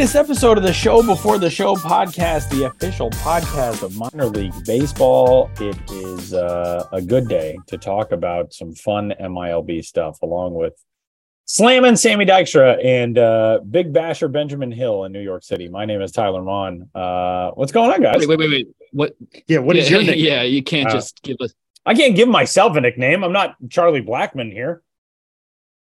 [0.00, 4.54] Latest episode of the Show Before the Show podcast, the official podcast of minor league
[4.64, 5.50] baseball.
[5.60, 10.72] It is uh, a good day to talk about some fun MILB stuff, along with
[11.44, 15.68] slamming Sammy Dykstra and uh, Big Basher Benjamin Hill in New York City.
[15.68, 16.88] My name is Tyler Maun.
[16.94, 18.20] Uh, what's going on, guys?
[18.20, 18.68] Wait, wait, wait, wait.
[18.92, 19.16] What?
[19.48, 20.18] Yeah, what is yeah, your name?
[20.18, 21.52] Yeah, you can't Uh, just give us.
[21.84, 23.22] I can't give myself a nickname.
[23.22, 24.82] I'm not Charlie Blackmon here.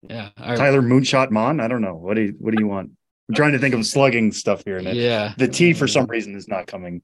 [0.02, 0.58] Yeah, all right.
[0.58, 1.62] Tyler Moonshot Maun.
[1.62, 1.96] I don't know.
[1.96, 2.92] What do you what do you want?
[3.30, 5.34] I'm trying to think of slugging stuff here, and it, yeah.
[5.38, 7.02] the T for some reason is not coming.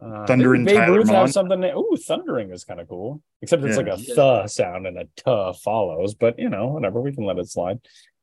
[0.00, 1.16] Uh, Thunder and Babe Tyler Ruth Maun.
[1.16, 1.60] have something.
[1.60, 3.20] That, ooh, thundering is kind of cool.
[3.42, 3.82] Except it's Yeah.
[3.82, 4.14] like a Yeah.
[4.42, 6.14] th sound and a tuh follows.
[6.14, 7.00] But you know, whatever.
[7.02, 7.80] We can let it slide.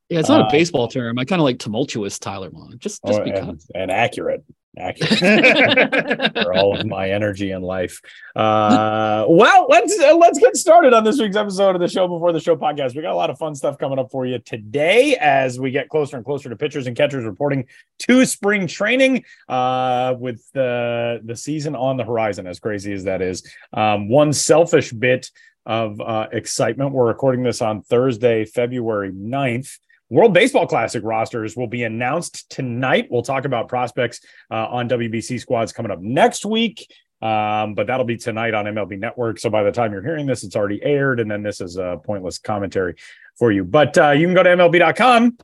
[0.10, 1.20] Yeah, it's not uh, a baseball term.
[1.20, 2.78] I kind of like tumultuous Tyler Maun.
[2.80, 3.40] Just, just Oh, because.
[3.48, 4.44] and, and accurate, accurate
[6.44, 8.00] for all of my energy and life.
[8.36, 12.32] Uh, well, let's uh, let's get started on this week's episode of the Show Before
[12.32, 12.96] the Show podcast.
[12.96, 15.90] We got a lot of fun stuff coming up for you today as we get
[15.90, 17.66] closer and closer to pitchers and catchers reporting
[18.00, 22.46] to spring training uh, with the the season on the horizon.
[22.46, 25.32] As crazy as that is, um, one selfish bit
[25.66, 26.92] of uh, excitement.
[26.92, 29.80] We're recording this on Thursday, February 9th.
[30.10, 33.08] World Baseball Classic rosters will be announced tonight.
[33.12, 36.88] We'll talk about prospects uh, on WBC squads coming up next week.
[37.22, 39.40] Um, but that'll be tonight on MLB Network.
[39.40, 42.00] So by the time you're hearing this, it's already aired, and then this is a
[42.04, 42.96] pointless commentary
[43.38, 43.64] for you.
[43.64, 45.38] But uh, you can go to MLB.com,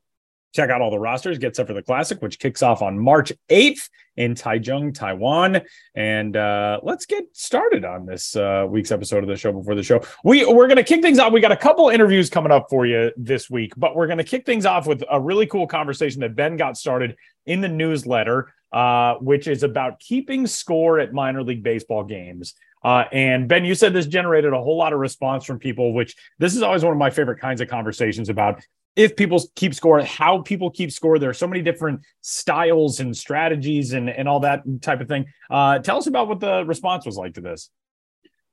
[0.53, 3.33] check out all the rosters, get set for the Classic, which kicks off on March
[3.49, 5.61] 8th in Taichung, Taiwan.
[5.95, 9.83] And uh, let's get started on this uh, week's episode of the show before the
[9.83, 10.01] show.
[10.23, 11.33] We we're gonna kick things off.
[11.33, 14.45] We got a couple interviews coming up for you this week, but we're gonna kick
[14.45, 17.15] things off with a really cool conversation that Ben got started
[17.45, 22.53] in the newsletter, uh, which is about keeping score at minor league baseball games.
[22.83, 26.15] Uh, and Ben, you said this generated a whole lot of response from people, which
[26.39, 28.61] this is always one of my favorite kinds of conversations about
[28.95, 31.17] if people keep score, how people keep score.
[31.17, 35.25] There are so many different styles and strategies and, and all that type of thing.
[35.49, 37.69] Uh, tell us about what the response was like to this.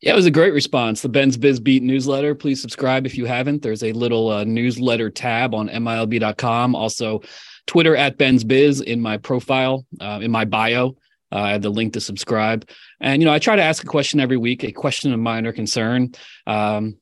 [0.00, 1.02] Yeah, it was a great response.
[1.02, 2.34] The Ben's Biz Beat newsletter.
[2.34, 3.60] Please subscribe if you haven't.
[3.60, 6.74] There's a little uh, newsletter tab on MILB.com.
[6.74, 7.20] Also,
[7.66, 10.97] Twitter at Ben's Biz in my profile, uh, in my bio.
[11.32, 12.68] Uh, I have the link to subscribe.
[13.00, 15.52] And, you know, I try to ask a question every week, a question of minor
[15.52, 16.12] concern.
[16.46, 16.96] Um,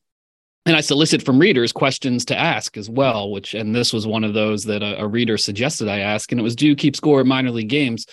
[0.65, 4.23] and I solicit from readers questions to ask as well, which, and this was one
[4.23, 6.95] of those that a, a reader suggested I ask, and it was do you keep
[6.95, 8.05] score at minor league games?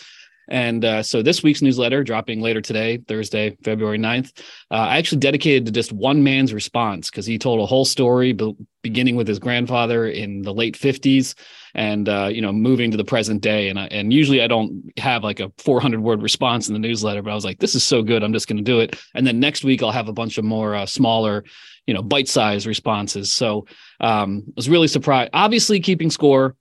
[0.48, 4.38] And uh, so this week's newsletter, dropping later today, Thursday, February 9th,
[4.70, 8.32] uh, I actually dedicated to just one man's response because he told a whole story,
[8.32, 11.34] be- beginning with his grandfather in the late 50s
[11.74, 13.68] and, uh, you know, moving to the present day.
[13.68, 17.22] And, I, and usually I don't have like a 400 word response in the newsletter,
[17.22, 18.22] but I was like, this is so good.
[18.22, 18.96] I'm just going to do it.
[19.14, 21.44] And then next week I'll have a bunch of more uh, smaller,
[21.86, 23.32] you know, bite sized responses.
[23.32, 23.66] So
[24.00, 25.30] um, I was really surprised.
[25.32, 26.54] Obviously, keeping score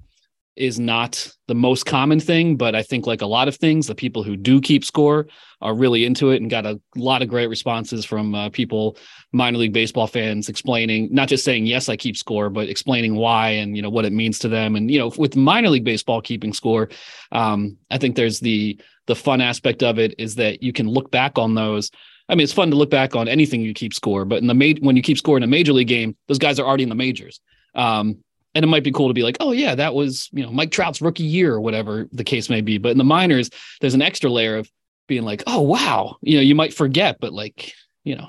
[0.55, 3.95] is not the most common thing, but I think like a lot of things, the
[3.95, 5.27] people who do keep score
[5.61, 8.97] are really into it and got a lot of great responses from uh, people,
[9.31, 13.49] minor league baseball fans explaining, not just saying, yes, I keep score, but explaining why
[13.49, 14.75] and, you know, what it means to them.
[14.75, 16.89] And, you know, with minor league baseball keeping score,
[17.31, 21.11] um, I think there's the, the fun aspect of it is that you can look
[21.11, 21.91] back on those.
[22.27, 24.53] I mean, it's fun to look back on anything you keep score, but in the
[24.53, 26.89] ma- when you keep score in a major league game, those guys are already in
[26.89, 27.39] the majors.
[27.75, 28.23] Um,
[28.55, 30.71] and it might be cool to be like, oh yeah, that was you know Mike
[30.71, 32.77] Trout's rookie year or whatever the case may be.
[32.77, 33.49] But in the minors,
[33.81, 34.71] there's an extra layer of
[35.07, 37.73] being like, oh wow, you know, you might forget, but like,
[38.03, 38.27] you know,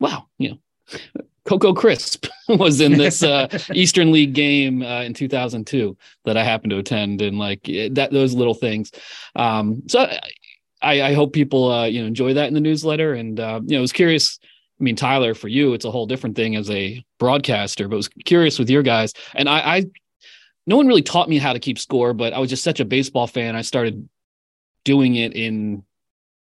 [0.00, 0.58] wow, you know,
[1.44, 6.70] Coco Crisp was in this uh, Eastern League game uh, in 2002 that I happened
[6.70, 8.92] to attend, and like that those little things.
[9.34, 10.08] Um, so
[10.80, 13.72] I, I hope people uh, you know enjoy that in the newsletter, and uh, you
[13.72, 14.38] know, I was curious.
[14.80, 18.08] I mean, Tyler, for you, it's a whole different thing as a broadcaster, but was
[18.08, 19.12] curious with your guys.
[19.34, 19.84] And I, I,
[20.66, 22.84] no one really taught me how to keep score, but I was just such a
[22.84, 23.56] baseball fan.
[23.56, 24.08] I started
[24.84, 25.82] doing it in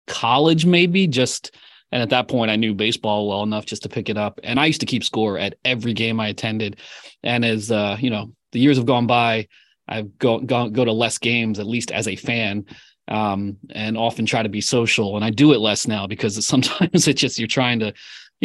[0.08, 1.56] college, maybe just,
[1.92, 4.40] and at that point, I knew baseball well enough just to pick it up.
[4.44, 6.80] And I used to keep score at every game I attended.
[7.24, 9.48] And as uh, you know, the years have gone by,
[9.88, 12.66] I've go, go go to less games, at least as a fan
[13.08, 15.16] um, and often try to be social.
[15.16, 17.94] And I do it less now because sometimes it's just you're trying to,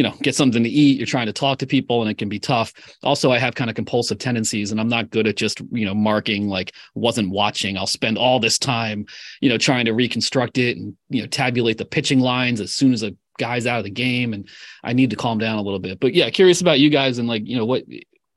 [0.00, 0.96] you know, get something to eat.
[0.96, 2.72] You're trying to talk to people, and it can be tough.
[3.02, 5.94] Also, I have kind of compulsive tendencies, and I'm not good at just you know
[5.94, 7.76] marking like wasn't watching.
[7.76, 9.04] I'll spend all this time,
[9.42, 12.94] you know, trying to reconstruct it and you know tabulate the pitching lines as soon
[12.94, 14.48] as a guy's out of the game, and
[14.82, 16.00] I need to calm down a little bit.
[16.00, 17.84] But yeah, curious about you guys and like you know what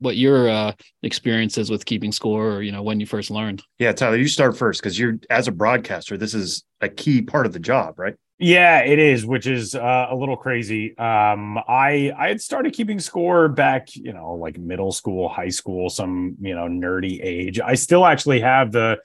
[0.00, 0.72] what your uh,
[1.02, 4.54] experiences with keeping score or you know when you first learned yeah tyler you start
[4.54, 8.16] first because you're as a broadcaster this is a key part of the job right
[8.38, 10.96] yeah it is which is uh, a little crazy.
[10.98, 15.88] Um i i had started keeping score back you know like middle school high school
[15.88, 17.60] some you know nerdy age.
[17.60, 18.98] I still actually have the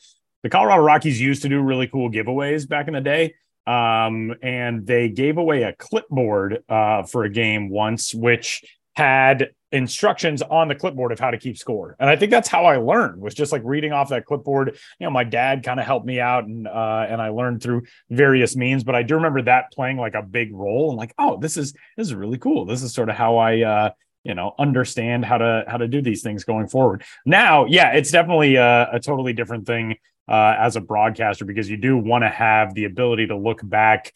[0.43, 3.35] the colorado rockies used to do really cool giveaways back in the day.
[3.67, 8.63] Um and they gave away a clipboard uh for a game once which
[8.95, 11.95] had instructions on the clipboard of how to keep score.
[11.99, 14.77] And I think that's how I learned was just like reading off that clipboard.
[14.99, 17.83] You know, my dad kind of helped me out and uh and I learned through
[18.09, 21.37] various means, but I do remember that playing like a big role and like, oh,
[21.37, 22.65] this is this is really cool.
[22.65, 23.89] This is sort of how I uh
[24.23, 27.03] you know understand how to how to do these things going forward.
[27.25, 31.77] Now, yeah, it's definitely a, a totally different thing uh as a broadcaster because you
[31.77, 34.13] do want to have the ability to look back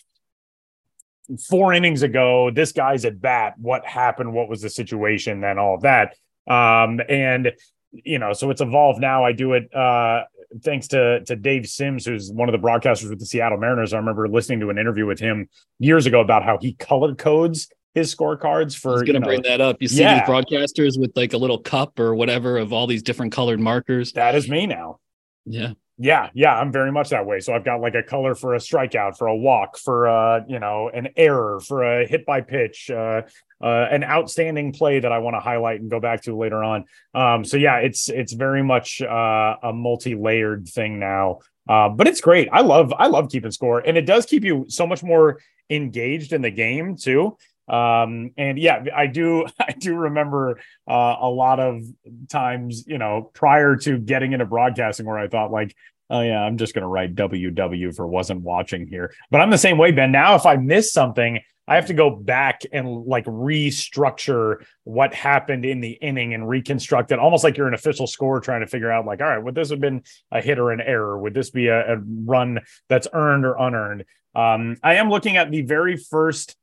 [1.49, 3.53] four innings ago, this guy's at bat.
[3.57, 4.33] What happened?
[4.33, 5.41] What was the situation?
[5.41, 6.15] Then all of that.
[6.47, 7.51] Um, and
[7.91, 9.23] you know, so it's evolved now.
[9.23, 10.23] I do it uh,
[10.63, 13.93] thanks to to Dave Sims, who's one of the broadcasters with the Seattle Mariners.
[13.93, 15.49] I remember listening to an interview with him
[15.79, 18.91] years ago about how he color codes his scorecards for.
[18.91, 19.81] I was going to bring that up.
[19.81, 20.19] You see yeah.
[20.19, 24.13] these broadcasters with like a little cup or whatever of all these different colored markers.
[24.13, 24.99] That is me now.
[25.45, 25.73] Yeah.
[26.03, 27.39] Yeah, yeah, I'm very much that way.
[27.39, 30.59] So I've got like a color for a strikeout, for a walk, for uh, you
[30.59, 33.21] know, an error, for a hit by pitch, uh,
[33.63, 36.83] uh an outstanding play that I want to highlight and go back to later on.
[37.13, 41.39] Um, so yeah, it's it's very much uh, a multi-layered thing now.
[41.69, 42.49] Uh, but it's great.
[42.51, 45.39] I love I love keeping score, and it does keep you so much more
[45.69, 47.37] engaged in the game too
[47.69, 51.81] um and yeah i do i do remember uh, a lot of
[52.29, 55.73] times you know prior to getting into broadcasting where i thought like
[56.13, 59.13] oh yeah i'm just going to write ww for wasn't watching here.
[59.29, 60.11] But i'm the same way ben.
[60.11, 65.65] Now if i miss something i have to go back and like restructure what happened
[65.65, 68.91] in the inning and reconstruct it almost like you're an official score trying to figure
[68.91, 70.01] out like all right would this have been
[70.31, 71.19] a hit or an error?
[71.19, 74.05] Would this be a, a run that's earned or unearned?
[74.35, 76.55] Um i am looking at the very first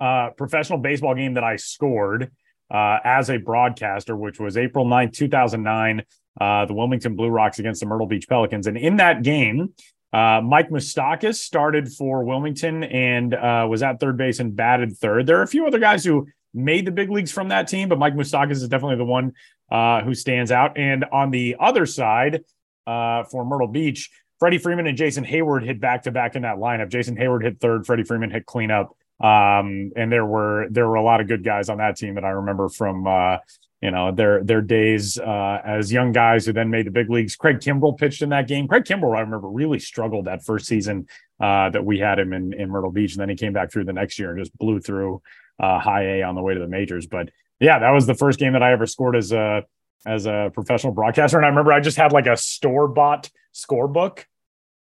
[0.00, 2.30] uh, professional baseball game that I scored
[2.70, 6.02] uh, as a broadcaster, which was April 9th, 2009,
[6.38, 8.66] uh, the Wilmington Blue Rocks against the Myrtle Beach Pelicans.
[8.66, 9.74] And in that game,
[10.12, 15.26] uh, Mike Moustakas started for Wilmington and uh, was at third base and batted third.
[15.26, 17.98] There are a few other guys who made the big leagues from that team, but
[17.98, 19.32] Mike Moustakas is definitely the one
[19.70, 20.76] uh, who stands out.
[20.76, 22.44] And on the other side,
[22.86, 24.10] for Myrtle Beach,
[24.40, 26.88] Freddie Freeman and Jason Heyward hit back to back in that lineup.
[26.88, 28.96] Jason Heyward hit third, Freddie Freeman hit cleanup.
[29.20, 32.24] Um, and there were there were a lot of good guys on that team that
[32.24, 33.36] I remember from uh,
[33.80, 37.36] you know their their days uh, as young guys who then made the big leagues.
[37.36, 38.68] Craig Kimbrel pitched in that game.
[38.68, 41.06] Craig Kimbrel, I remember, really struggled that first season
[41.40, 43.84] uh, that we had him in in Myrtle Beach, and then he came back through
[43.84, 45.22] the next year and just blew through
[45.58, 47.06] uh, high A on the way to the majors.
[47.06, 49.64] But yeah, that was the first game that I ever scored as a
[50.06, 54.24] as a professional broadcaster, and I remember I just had like a store bought scorebook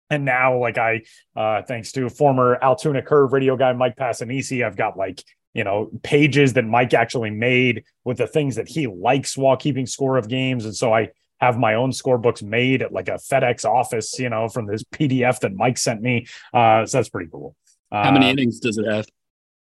[0.10, 1.04] and now, like I,
[1.36, 5.24] uh, thanks to former Altoona Curve radio guy Mike Passanisi, I've got like
[5.57, 9.86] you know pages that Mike actually made with the things that he likes while keeping
[9.86, 11.09] score of games, and so I
[11.39, 15.39] have my own scorebooks made at like a FedEx office, you know, from this PDF
[15.42, 16.27] that Mike sent me.
[16.54, 17.56] Uh, so that's pretty cool.
[17.92, 19.06] Uh, How many innings does it have?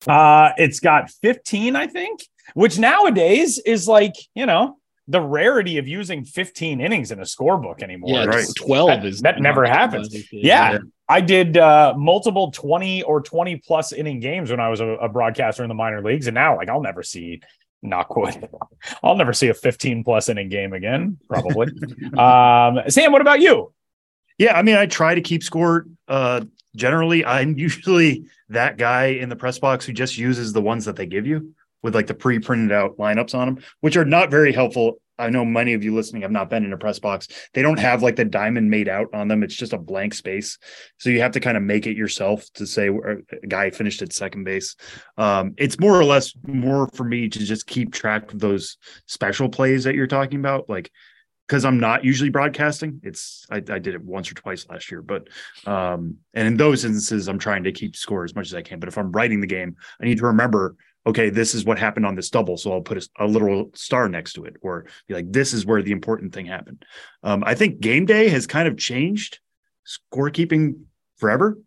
[0.07, 4.77] Uh, it's got 15, I think, which nowadays is like, you know,
[5.07, 8.09] the rarity of using 15 innings in a scorebook anymore.
[8.09, 8.47] Yeah, right.
[8.55, 10.13] 12 that, is that never happens.
[10.31, 10.73] Yeah.
[10.73, 10.77] yeah.
[11.09, 15.09] I did uh, multiple 20 or 20 plus inning games when I was a, a,
[15.09, 16.27] broadcaster in the minor leagues.
[16.27, 17.41] And now, like, I'll never see,
[17.85, 18.49] knockwood,
[19.03, 21.67] I'll never see a 15 plus inning game again, probably.
[22.17, 23.73] um, Sam, what about you?
[24.37, 24.57] Yeah.
[24.57, 25.87] I mean, I try to keep score.
[26.07, 26.45] Uh,
[26.75, 30.95] generally, I'm usually that guy in the press box who just uses the ones that
[30.95, 34.53] they give you with like the pre-printed out lineups on them, which are not very
[34.53, 34.99] helpful.
[35.19, 37.27] I know many of you listening have not been in a press box.
[37.53, 39.43] They don't have like the diamond made out on them.
[39.43, 40.57] It's just a blank space.
[40.97, 44.13] So you have to kind of make it yourself to say a guy finished at
[44.13, 44.75] second base.
[45.17, 49.49] Um, it's more or less more for me to just keep track of those special
[49.49, 50.67] plays that you're talking about.
[50.67, 50.91] Like,
[51.47, 53.01] because I'm not usually broadcasting.
[53.03, 55.27] It's I, I, did it once or twice last year, but
[55.67, 58.79] um, and in those instances, I'm trying to keep score as much as I can.
[58.79, 62.05] But if I'm writing the game, I need to remember okay, this is what happened
[62.05, 62.57] on this double.
[62.57, 65.65] So I'll put a, a literal star next to it or be like, this is
[65.65, 66.85] where the important thing happened.
[67.23, 69.39] Um, I think game day has kind of changed
[69.85, 70.81] scorekeeping
[71.17, 71.57] forever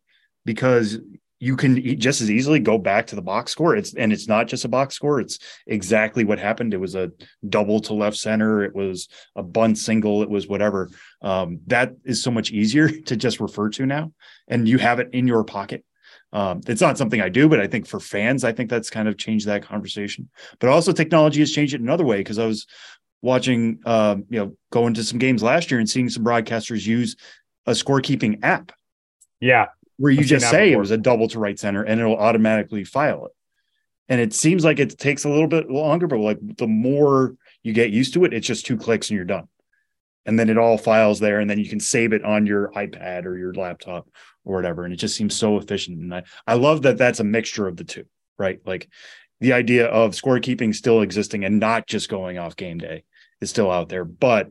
[0.44, 0.98] because
[1.38, 3.76] you can just as easily go back to the box score.
[3.76, 5.20] It's and it's not just a box score.
[5.20, 6.72] It's exactly what happened.
[6.72, 7.12] It was a
[7.46, 8.64] double to left center.
[8.64, 10.22] It was a bunt single.
[10.22, 10.88] It was whatever.
[11.20, 14.12] Um, that is so much easier to just refer to now,
[14.48, 15.84] and you have it in your pocket.
[16.32, 19.08] Um, it's not something I do, but I think for fans, I think that's kind
[19.08, 20.28] of changed that conversation.
[20.58, 22.66] But also, technology has changed it another way because I was
[23.22, 27.16] watching, um, you know, going to some games last year and seeing some broadcasters use
[27.64, 28.72] a scorekeeping app
[29.40, 29.66] Yeah.
[29.96, 32.84] where you I've just say it was a double to right center and it'll automatically
[32.84, 33.32] file it.
[34.08, 37.72] And it seems like it takes a little bit longer, but like the more you
[37.72, 39.48] get used to it, it's just two clicks and you're done.
[40.26, 43.24] And then it all files there, and then you can save it on your iPad
[43.24, 44.08] or your laptop
[44.44, 44.84] or whatever.
[44.84, 45.98] And it just seems so efficient.
[45.98, 48.04] And I, I love that that's a mixture of the two,
[48.38, 48.60] right?
[48.66, 48.88] Like
[49.40, 53.04] the idea of scorekeeping still existing and not just going off game day
[53.40, 54.50] is still out there, but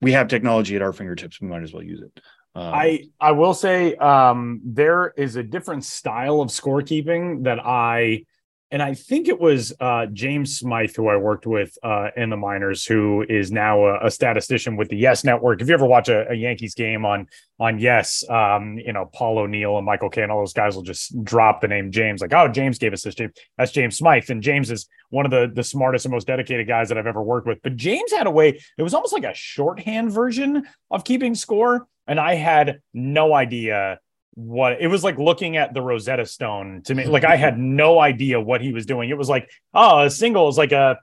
[0.00, 1.40] we have technology at our fingertips.
[1.40, 2.20] We might as well use it.
[2.54, 8.24] Um, I I will say um, there is a different style of scorekeeping that I
[8.72, 12.38] and I think it was uh, James Smythe who I worked with uh, in the
[12.38, 15.60] minors, who is now a, a statistician with the Yes Network.
[15.60, 17.28] If you ever watch a, a Yankees game on
[17.60, 21.22] on Yes, um, you know Paul O'Neill and Michael Kay, all those guys will just
[21.22, 23.14] drop the name James, like, oh, James gave us this.
[23.14, 23.32] James.
[23.58, 26.88] That's James Smythe, and James is one of the the smartest and most dedicated guys
[26.88, 27.60] that I've ever worked with.
[27.62, 31.86] But James had a way; it was almost like a shorthand version of keeping score
[32.06, 34.00] and I had no idea
[34.34, 37.04] what it was like looking at the Rosetta Stone to me.
[37.04, 39.10] Like I had no idea what he was doing.
[39.10, 40.98] It was like, oh, a single is like a,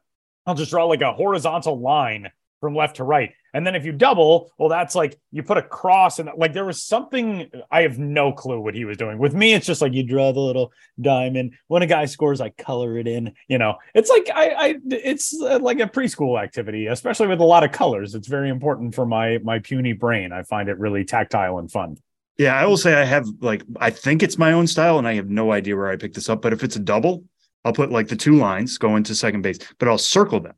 [0.45, 3.31] I'll just draw like a horizontal line from left to right.
[3.53, 6.65] And then if you double, well, that's like you put a cross and like there
[6.65, 9.17] was something I have no clue what he was doing.
[9.17, 10.71] With me, it's just like you draw the little
[11.01, 11.55] diamond.
[11.67, 13.33] When a guy scores, I color it in.
[13.47, 17.45] You know, it's like I, I it's uh, like a preschool activity, especially with a
[17.45, 18.13] lot of colors.
[18.13, 20.31] It's very important for my my puny brain.
[20.31, 21.97] I find it really tactile and fun.
[22.39, 25.13] Yeah, I will say I have like I think it's my own style, and I
[25.15, 26.41] have no idea where I picked this up.
[26.41, 27.23] But if it's a double,
[27.65, 30.53] I'll put like the two lines going to second base, but I'll circle them,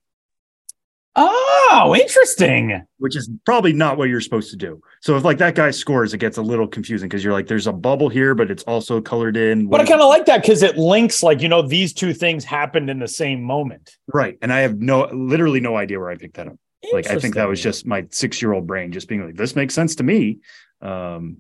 [1.16, 2.82] Oh, interesting.
[3.00, 4.80] which is probably not what you're supposed to do.
[5.02, 7.66] So if like that guy scores, it gets a little confusing because you're like, there's
[7.68, 9.68] a bubble here, but it's also colored in.
[9.68, 12.46] But I kind of like that because it links, like, you know, these two things
[12.46, 13.98] happened in the same moment.
[14.14, 16.58] right, and I have no literally no idea where I picked that up.
[16.94, 19.56] Like I think that was just my six year old brain just being like, this
[19.56, 20.40] makes sense to me.
[20.82, 21.38] Um,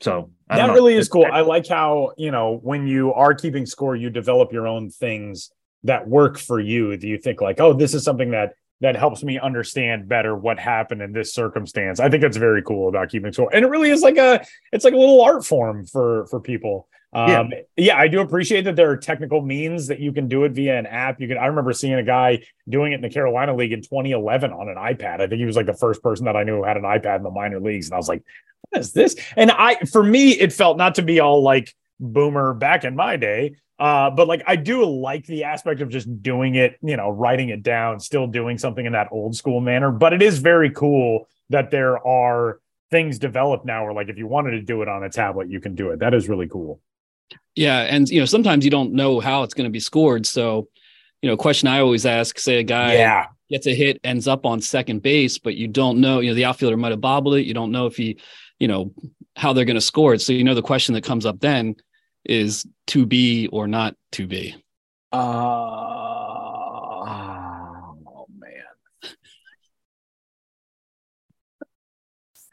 [0.00, 0.74] so I that know.
[0.74, 1.26] really is cool.
[1.30, 5.52] I like how, you know, when you are keeping score, you develop your own things
[5.84, 6.96] that work for you.
[6.96, 10.58] Do you think like, oh, this is something that that helps me understand better what
[10.58, 12.00] happened in this circumstance?
[12.00, 13.50] I think that's very cool about keeping score.
[13.54, 16.88] And it really is like a it's like a little art form for for people.
[17.12, 17.96] Um, yeah.
[17.98, 20.86] I do appreciate that there are technical means that you can do it via an
[20.86, 21.20] app.
[21.20, 24.52] You can I remember seeing a guy doing it in the Carolina League in 2011
[24.52, 25.20] on an iPad.
[25.20, 27.16] I think he was like the first person that I knew who had an iPad
[27.16, 27.88] in the minor leagues.
[27.88, 28.22] And I was like,
[28.70, 29.16] what is this?
[29.36, 33.16] And I, for me, it felt not to be all like boomer back in my
[33.16, 33.56] day.
[33.78, 37.48] Uh, but like I do like the aspect of just doing it, you know, writing
[37.48, 39.90] it down, still doing something in that old school manner.
[39.90, 42.60] But it is very cool that there are
[42.90, 45.60] things developed now where like if you wanted to do it on a tablet, you
[45.60, 46.00] can do it.
[46.00, 46.80] That is really cool.
[47.54, 50.26] Yeah, and you know sometimes you don't know how it's going to be scored.
[50.26, 50.68] So,
[51.22, 53.26] you know, question I always ask: say a guy yeah.
[53.48, 56.20] gets a hit, ends up on second base, but you don't know.
[56.20, 57.46] You know, the outfielder might have bobbled it.
[57.46, 58.18] You don't know if he,
[58.60, 58.92] you know,
[59.34, 60.20] how they're going to score it.
[60.20, 61.74] So you know the question that comes up then
[62.24, 64.54] is to be or not to be.
[65.12, 65.16] Uh,
[67.96, 68.62] oh man.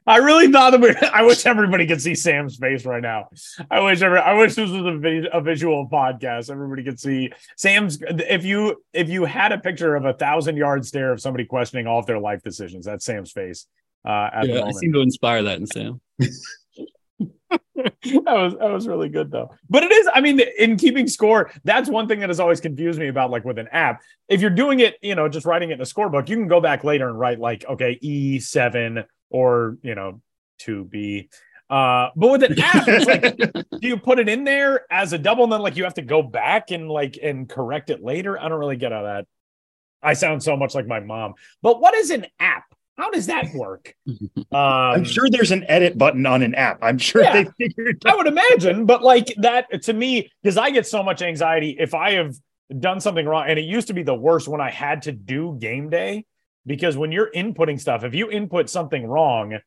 [0.07, 0.95] I really thought that we.
[1.13, 3.27] I wish everybody could see Sam's face right now.
[3.69, 6.49] I wish every, I wish this was a, a visual podcast.
[6.49, 7.99] Everybody could see Sam's.
[8.01, 11.85] If you if you had a picture of a thousand yard stare of somebody questioning
[11.85, 13.67] all of their life decisions, that's Sam's face.
[14.05, 16.01] Uh, Yeah, I seem to inspire that in Sam.
[17.75, 19.51] that was that was really good though.
[19.69, 22.99] But it is, I mean, in keeping score, that's one thing that has always confused
[22.99, 24.01] me about like with an app.
[24.27, 26.59] If you're doing it, you know, just writing it in a scorebook, you can go
[26.59, 30.21] back later and write like, okay, E seven or you know,
[30.57, 31.29] two B.
[31.69, 33.51] Uh, but with an app, it's like,
[33.81, 36.01] do you put it in there as a double and then like you have to
[36.01, 38.39] go back and like and correct it later?
[38.39, 39.27] I don't really get how that.
[40.01, 41.33] I sound so much like my mom.
[41.61, 42.63] But what is an app?
[42.97, 43.93] How does that work?
[44.49, 46.79] Um, I'm sure there's an edit button on an app.
[46.81, 47.43] I'm sure Yeah.
[47.43, 51.21] they figured I would imagine, but like that to me, because I get so much
[51.21, 52.33] anxiety if I have
[52.79, 55.57] done something wrong, and it used to be the worst when I had to do
[55.59, 56.25] game day.
[56.65, 59.57] Because when you're inputting stuff, if you input something wrong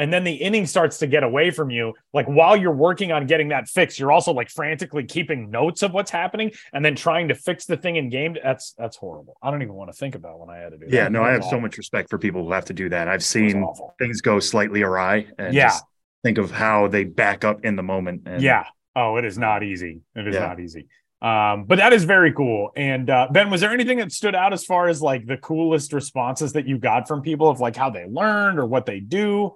[0.00, 3.26] and then the inning starts to get away from you, like while you're working on
[3.26, 7.28] getting that fixed, you're also like frantically keeping notes of what's happening and then trying
[7.28, 8.36] to fix the thing in game.
[8.42, 9.36] That's that's horrible.
[9.42, 10.92] I don't even want to think about when I had to do that.
[10.92, 13.06] Yeah, no, I have so much respect for people who have to do that.
[13.08, 13.64] I've seen
[13.98, 15.68] things go slightly awry and Yeah.
[15.68, 15.84] just
[16.24, 18.22] think of how they back up in the moment.
[18.26, 18.64] And Yeah.
[18.96, 20.00] Oh, it is not easy.
[20.16, 20.46] It is Yeah.
[20.46, 20.86] not easy.
[21.22, 22.70] Um, but that is very cool.
[22.76, 25.92] And uh, Ben, was there anything that stood out as far as like the coolest
[25.92, 29.54] responses that you got from people of like how they learned or what they do?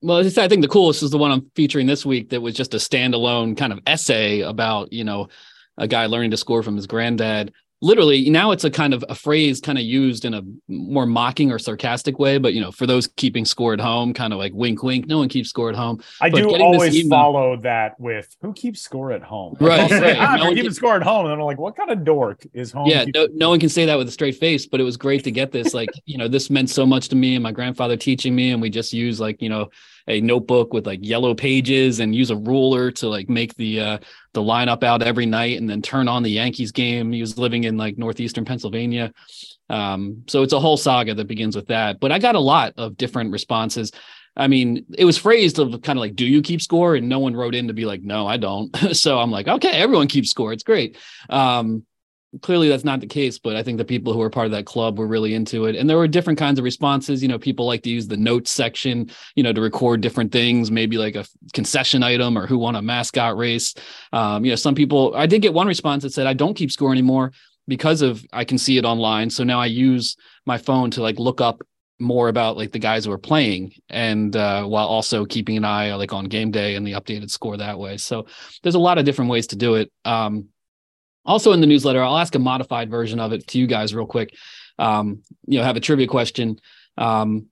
[0.00, 2.74] Well, I think the coolest is the one I'm featuring this week that was just
[2.74, 5.28] a standalone kind of essay about, you know,
[5.76, 7.52] a guy learning to score from his granddad.
[7.80, 11.52] Literally, now it's a kind of a phrase kind of used in a more mocking
[11.52, 12.36] or sarcastic way.
[12.38, 15.18] But, you know, for those keeping score at home, kind of like wink, wink, no
[15.18, 16.00] one keeps score at home.
[16.20, 19.56] I But do always email- follow that with who keeps score at home.
[19.60, 20.16] Right, I'll say, right.
[20.18, 21.26] "Ah, No keeping keep- score at home.
[21.26, 22.88] And I'm like, what kind of dork is home?
[22.90, 25.22] yeah, no, no one can say that with a straight face, but it was great
[25.24, 25.72] to get this.
[25.72, 28.50] Like, you know, this meant so much to me and my grandfather teaching me.
[28.50, 29.68] And we just use like, you know,
[30.08, 33.98] a notebook with like yellow pages and use a ruler to like make the uh
[34.38, 37.10] the lineup out every night and then turn on the Yankees game.
[37.10, 39.12] He was living in like northeastern Pennsylvania.
[39.68, 41.98] Um, so it's a whole saga that begins with that.
[41.98, 43.90] But I got a lot of different responses.
[44.36, 46.94] I mean, it was phrased of kind of like, do you keep score?
[46.94, 48.74] And no one wrote in to be like, no, I don't.
[48.92, 50.52] so I'm like, okay, everyone keeps score.
[50.52, 50.96] It's great.
[51.28, 51.84] Um,
[52.42, 54.66] clearly that's not the case, but I think the people who were part of that
[54.66, 55.76] club were really into it.
[55.76, 57.22] And there were different kinds of responses.
[57.22, 60.70] You know, people like to use the notes section, you know, to record different things,
[60.70, 63.74] maybe like a concession item or who won a mascot race.
[64.12, 66.70] Um, you know, some people, I did get one response that said, I don't keep
[66.70, 67.32] score anymore
[67.66, 69.30] because of I can see it online.
[69.30, 70.16] So now I use
[70.46, 71.62] my phone to like look up
[72.00, 75.94] more about like the guys who are playing and uh, while also keeping an eye
[75.94, 77.96] like on game day and the updated score that way.
[77.96, 78.26] So
[78.62, 79.90] there's a lot of different ways to do it.
[80.04, 80.48] Um,
[81.28, 84.06] also in the newsletter, I'll ask a modified version of it to you guys real
[84.06, 84.34] quick.
[84.78, 86.58] Um, you know, have a trivia question.
[86.96, 87.46] Um,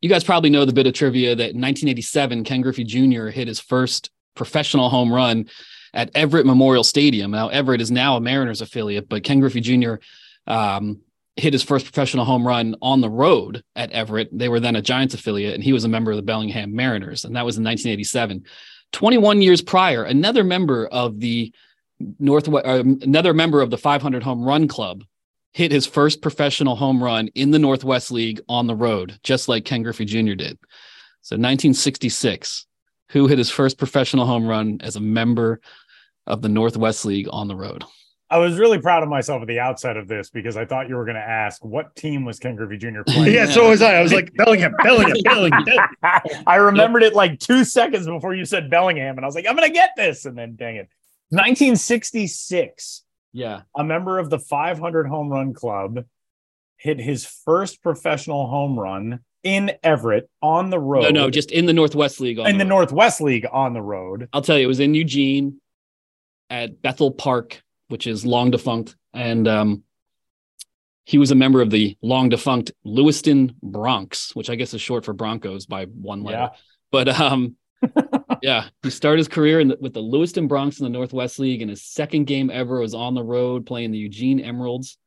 [0.00, 3.26] you guys probably know the bit of trivia that in 1987, Ken Griffey Jr.
[3.28, 5.48] hit his first professional home run
[5.94, 7.30] at Everett Memorial Stadium.
[7.30, 9.96] Now, Everett is now a Mariners affiliate, but Ken Griffey Jr.
[10.46, 11.02] Um,
[11.36, 14.30] hit his first professional home run on the road at Everett.
[14.32, 17.24] They were then a Giants affiliate, and he was a member of the Bellingham Mariners,
[17.24, 18.44] and that was in 1987.
[18.92, 21.52] 21 years prior, another member of the
[22.18, 25.04] Northwest, uh, another member of the 500 home run club
[25.52, 29.64] hit his first professional home run in the Northwest League on the road, just like
[29.64, 30.34] Ken Griffey Jr.
[30.34, 30.58] did.
[31.20, 32.66] So 1966,
[33.10, 35.60] who hit his first professional home run as a member
[36.26, 37.84] of the Northwest League on the road?
[38.32, 40.96] I was really proud of myself at the outset of this because I thought you
[40.96, 43.02] were going to ask what team was Ken Griffey Jr.
[43.06, 43.34] playing.
[43.34, 43.96] yeah, so was I.
[43.96, 45.64] I was like Bellingham, Bellingham, Bellingham.
[45.64, 46.42] Bellingham.
[46.46, 49.54] I remembered it like two seconds before you said Bellingham, and I was like, I'm
[49.54, 50.24] going to get this.
[50.24, 50.88] And then, dang it.
[51.32, 53.62] 1966, Yeah.
[53.76, 56.04] a member of the 500 home run club
[56.76, 61.02] hit his first professional home run in Everett on the road.
[61.04, 62.38] No, no, just in the Northwest League.
[62.38, 62.68] on in the road.
[62.68, 64.28] Northwest League on the road.
[64.32, 65.60] I'll tell you, it was in Eugene
[66.50, 68.94] at Bethel Park, which is long defunct.
[69.14, 69.82] And um,
[71.04, 75.04] he was a member of the long defunct Lewiston Broncs, which I guess is short
[75.04, 76.50] for Broncos by one letter.
[76.52, 76.58] Yeah.
[76.90, 77.56] But um,
[78.42, 81.62] yeah, he started his career in the, with the Lewiston Broncs in the Northwest League,
[81.62, 84.98] and his second game ever was on the road playing the Eugene Emeralds,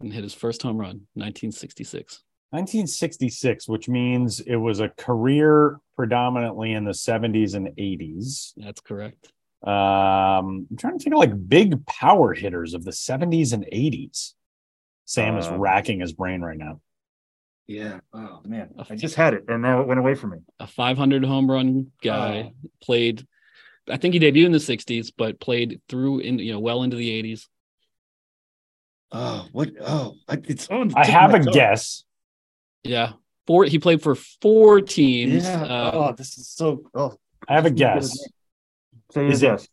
[0.00, 2.22] and hit his first home run, 1966.
[2.50, 8.52] 1966, which means it was a career predominantly in the 70s and 80s.
[8.56, 9.32] That's correct.
[9.62, 14.34] Um, I'm trying to think of like big power hitters of the 70s and 80s.
[15.06, 16.80] Sam is Um, racking his brain right now.
[17.68, 17.98] Yeah.
[18.12, 20.38] Oh man, I just had it, and now it went away from me.
[20.60, 22.68] a 500 home run guy Oh.
[22.82, 23.26] played
[23.88, 26.96] i think he debuted in the 60s but played through in you know well into
[26.96, 27.46] the 80s
[29.12, 29.70] Oh, what?
[29.80, 30.92] Oh, I, it's on.
[30.96, 31.52] I have a tongue.
[31.52, 32.02] guess.
[32.82, 33.12] yeah
[33.46, 35.62] four he played for four teams Yeah.
[35.62, 36.82] uh, oh, this is so.
[36.94, 37.14] Oh,
[37.48, 37.94] I have a This is good.
[38.00, 38.28] guess.
[39.12, 39.68] say Is your guess.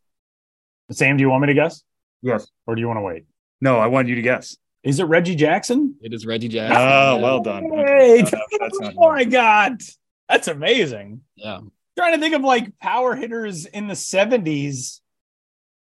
[0.91, 1.83] Sam, do you want me to guess
[2.21, 2.47] Yes.
[2.67, 3.25] or do you want to wait?
[3.61, 4.55] No, I want you to guess.
[4.83, 5.95] Is it Reggie Jackson?
[6.01, 7.21] it is reggie jackson Oh, yeah.
[7.21, 7.63] well done.
[7.73, 8.31] Hey, Okay.
[8.31, 9.81] No, no, that's oh my God.
[10.29, 11.21] That's amazing.
[11.35, 11.59] yeah
[11.97, 14.99] trying to think of like power hitters in the 70s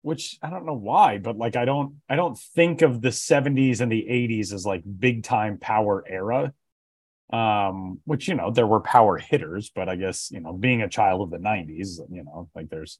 [0.03, 3.83] which i don't know why but like i don't i don't think of the 70s
[3.83, 6.55] and the 80s as like big time power era
[7.35, 10.88] um which you know there were power hitters but i guess you know being a
[10.88, 12.98] child of the 90s you know like there's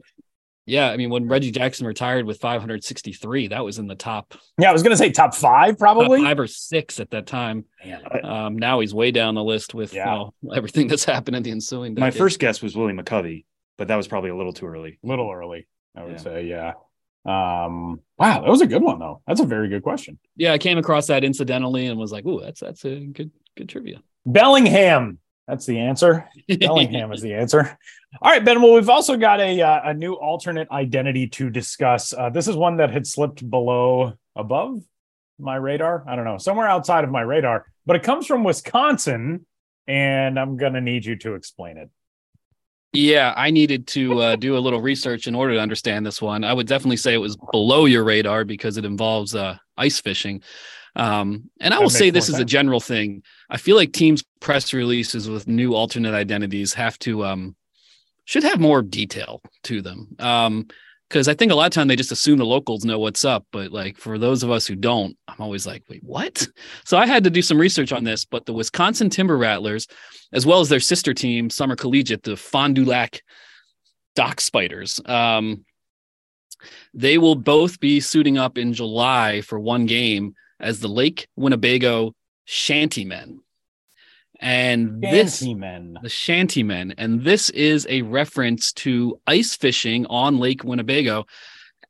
[0.67, 4.69] yeah i mean when reggie jackson retired with 563 that was in the top yeah
[4.71, 6.23] i was gonna say top five top probably.
[6.23, 7.65] five or six at that time.
[7.85, 10.05] Man, um now he's way down the list with Yeah.
[10.05, 10.11] you
[10.43, 13.45] know, everything that's happened in the ensuing My first guess was Willie McCovey,
[13.79, 14.99] but that was probably a little too early.
[15.03, 16.19] a little early i would Yeah.
[16.19, 16.73] say yeah.
[17.27, 19.23] Um wow that was a good one though.
[19.27, 20.19] That's a very good question.
[20.37, 23.69] Yeah i came across that incidentally and was like oh that's that's a good good
[23.69, 24.03] trivia.
[24.27, 25.19] Bellingham
[25.51, 27.77] that's the answer Bellingham is the answer.
[28.23, 28.63] All right, Ben.
[28.63, 32.13] Well, we've also got a uh, a new alternate identity to discuss.
[32.13, 34.83] Uh, this is one that had slipped below, above
[35.39, 36.05] my radar.
[36.09, 39.47] I don't know, somewhere outside of my radar, but it comes from Wisconsin,
[39.87, 41.91] and I'm gonna need you to explain it.
[42.93, 46.43] Yeah, I needed to uh, do a little research in order to understand this one.
[46.43, 50.43] I would definitely say it was below your radar because it involves uh, ice fishing.
[50.97, 53.23] Um, and I That will say this more is a general thing.
[53.49, 57.57] I feel like teams press releases with new alternate identities have to um,
[58.25, 60.17] should have more detail to them.
[60.19, 60.67] Um,
[61.09, 63.45] because I think a lot of time they just assume the locals know what's up,
[63.51, 66.47] but like for those of us who don't, I'm always like, wait, what?
[66.85, 68.25] So I had to do some research on this.
[68.25, 69.89] But the Wisconsin Timber Rattlers,
[70.33, 73.23] as well as their sister team, Summer Collegiate, the Fond du Lac
[74.15, 75.65] Dock Spiders, um,
[76.95, 82.15] they will both be suiting up in July for one game as the Lake Winnebago
[82.47, 83.39] Shantymen.
[84.43, 85.99] And this men.
[86.03, 91.27] the Shantymen, and this is a reference to ice fishing on Lake Winnebago,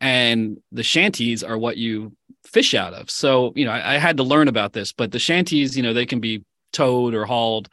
[0.00, 3.08] and the shanties are what you fish out of.
[3.08, 5.92] So you know, I, I had to learn about this, but the shanties, you know,
[5.92, 7.68] they can be towed or hauled,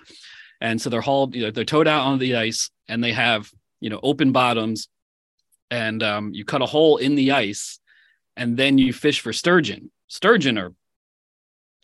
[0.62, 3.50] and so they're hauled, you know, they're towed out on the ice, and they have
[3.80, 4.90] you know open bottoms,
[5.72, 7.80] and um, you cut a hole in the ice,
[8.36, 9.92] and then you fish for sturgeon.
[10.08, 10.74] Sturgeon are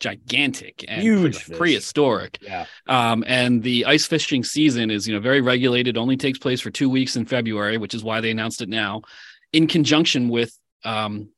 [0.00, 2.38] gigantic and Huge pre- prehistoric.
[2.42, 2.66] Yeah.
[2.88, 6.70] um, and the ice fishing season is you know very regulated only takes place for
[6.70, 9.02] two weeks in february which is why they announced it now
[9.52, 11.28] in conjunction with um,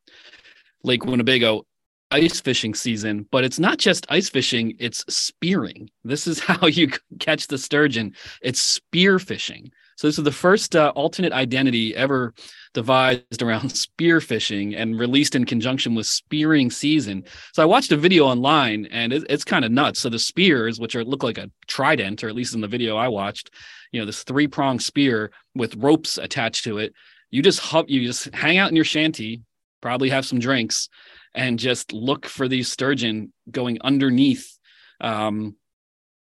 [0.82, 1.64] lake winnebago
[2.11, 3.26] ice fishing season.
[3.30, 5.90] But it's not just ice fishing it's spearing.
[6.04, 8.14] This is how you catch the sturgeon.
[8.42, 12.32] It's spear fishing so this is the first uh, alternate identity ever
[12.74, 17.96] devised around spear fishing and released in conjunction with spearing season so I watched a
[17.96, 20.00] video online and it, it's kind of nuts.
[20.00, 22.96] So the spears, which are look like a trident, or at least in the video
[22.96, 23.50] I watched,
[23.92, 26.92] you know, this three pronged spear with ropes attached to it.
[27.30, 29.42] You just hop, you just hang out in your shanty,
[29.80, 30.88] probably have some drinks,
[31.35, 34.59] and just look for these sturgeon going underneath.
[35.00, 35.56] Um,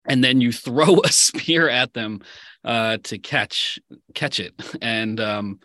[0.05, 2.21] and then you throw a spear at them
[2.63, 3.79] uh, to catch
[4.13, 4.53] catch it.
[4.81, 5.59] And um,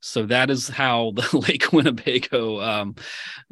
[0.00, 2.94] so that is how the Lake Winnebago um,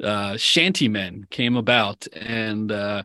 [0.03, 3.03] uh, shantymen came about, and uh,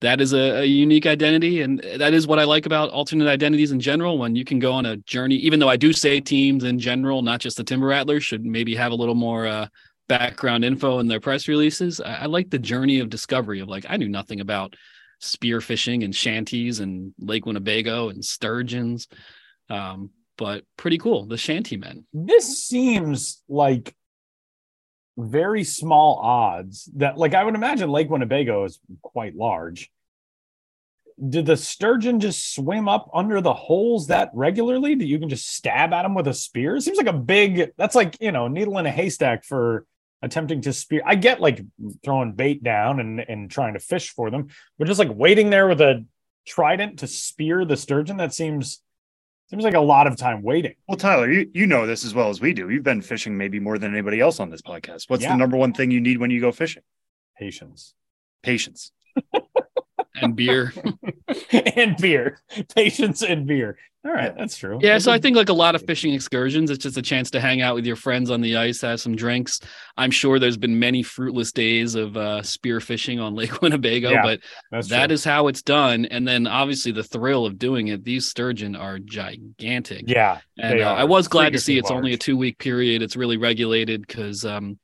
[0.00, 3.72] that is a, a unique identity, and that is what I like about alternate identities
[3.72, 4.18] in general.
[4.18, 7.22] When you can go on a journey, even though I do say teams in general,
[7.22, 9.68] not just the Timber Rattlers, should maybe have a little more uh,
[10.08, 12.00] background info in their press releases.
[12.00, 14.74] I, I like the journey of discovery of like I knew nothing about
[15.20, 19.06] spear fishing and shanties and Lake Winnebago and sturgeons.
[19.68, 22.04] Um, but pretty cool, the shantymen.
[22.12, 23.94] This seems like
[25.18, 29.90] very small odds that, like, I would imagine Lake Winnebago is quite large.
[31.28, 35.54] Did the sturgeon just swim up under the holes that regularly that you can just
[35.54, 36.76] stab at them with a spear?
[36.76, 39.84] It seems like a big, that's like, you know, needle in a haystack for
[40.22, 41.02] attempting to spear.
[41.04, 41.60] I get like
[42.04, 45.66] throwing bait down and, and trying to fish for them, but just like waiting there
[45.68, 46.04] with a
[46.46, 48.82] trident to spear the sturgeon, that seems
[49.50, 50.74] seems like a lot of time waiting.
[50.86, 52.70] Well, Tyler, you, you know this as well as we do.
[52.70, 55.10] You've been fishing maybe more than anybody else on this podcast.
[55.10, 55.30] What's Yeah.
[55.32, 56.84] the number one thing you need when you go fishing?
[57.36, 57.94] Patience.
[58.44, 58.92] Patience.
[60.22, 60.72] and beer.
[61.52, 62.40] and beer.
[62.76, 63.76] Patience and beer.
[64.02, 64.78] All right, that's true.
[64.80, 67.40] Yeah, so I think like a lot of fishing excursions, it's just a chance to
[67.40, 69.60] hang out with your friends on the ice, have some drinks.
[69.98, 74.22] I'm sure there's been many fruitless days of uh, spear fishing on Lake Winnebago, Yeah,
[74.22, 76.06] but that is how it's done.
[76.06, 78.02] And then obviously the thrill of doing it.
[78.02, 80.04] These sturgeon are gigantic.
[80.06, 80.40] yeah.
[80.58, 83.02] And uh, I was glad to see it's only a two week period.
[83.02, 84.78] It's really regulated because um,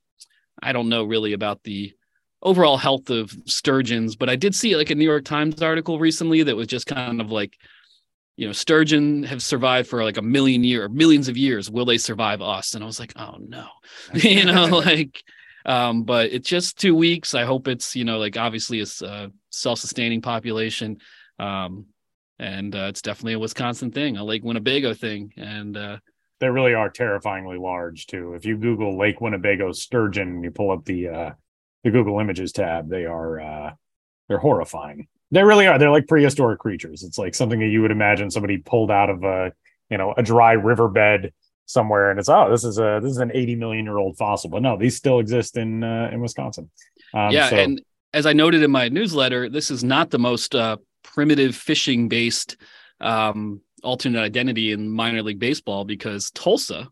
[0.63, 1.95] I don't know really about the
[2.43, 6.43] overall health of sturgeons, but I did see like a New York Times article recently
[6.43, 7.55] that was just kind of like,
[8.37, 11.71] you know, sturgeon have survived for like a million year, millions of years.
[11.71, 12.75] Will they survive us?
[12.75, 13.67] And I was like, oh no,
[14.15, 15.23] you know, like,
[15.65, 17.35] um, but it's just two weeks.
[17.35, 20.99] I hope it's, you know, like obviously it's a self-sustaining population.
[21.39, 21.87] Um,
[22.39, 25.33] and uh, it's definitely a Wisconsin thing, a Lake Winnebago thing.
[25.37, 25.99] And uh,
[26.39, 28.35] They really are terrifyingly large too.
[28.35, 31.31] If you Google Lake Winnebago sturgeon, and you pull up the uh,
[31.83, 33.73] the Google Images tab, they are uh,
[34.29, 35.09] they're horrifying.
[35.31, 35.79] They really are.
[35.79, 37.03] They're like prehistoric creatures.
[37.03, 39.53] It's like something that you would imagine somebody pulled out of a
[39.91, 41.33] you know a dry riverbed
[41.67, 44.51] somewhere, and it's oh this is a this is an eighty million year old fossil.
[44.51, 46.71] But no, these still exist in uh, in Wisconsin.
[47.13, 50.55] Um, yeah, so- and as I noted in my newsletter, this is not the most
[50.55, 52.57] uh, primitive fishing based
[53.01, 56.89] um, alternate identity in minor league baseball because Tulsa,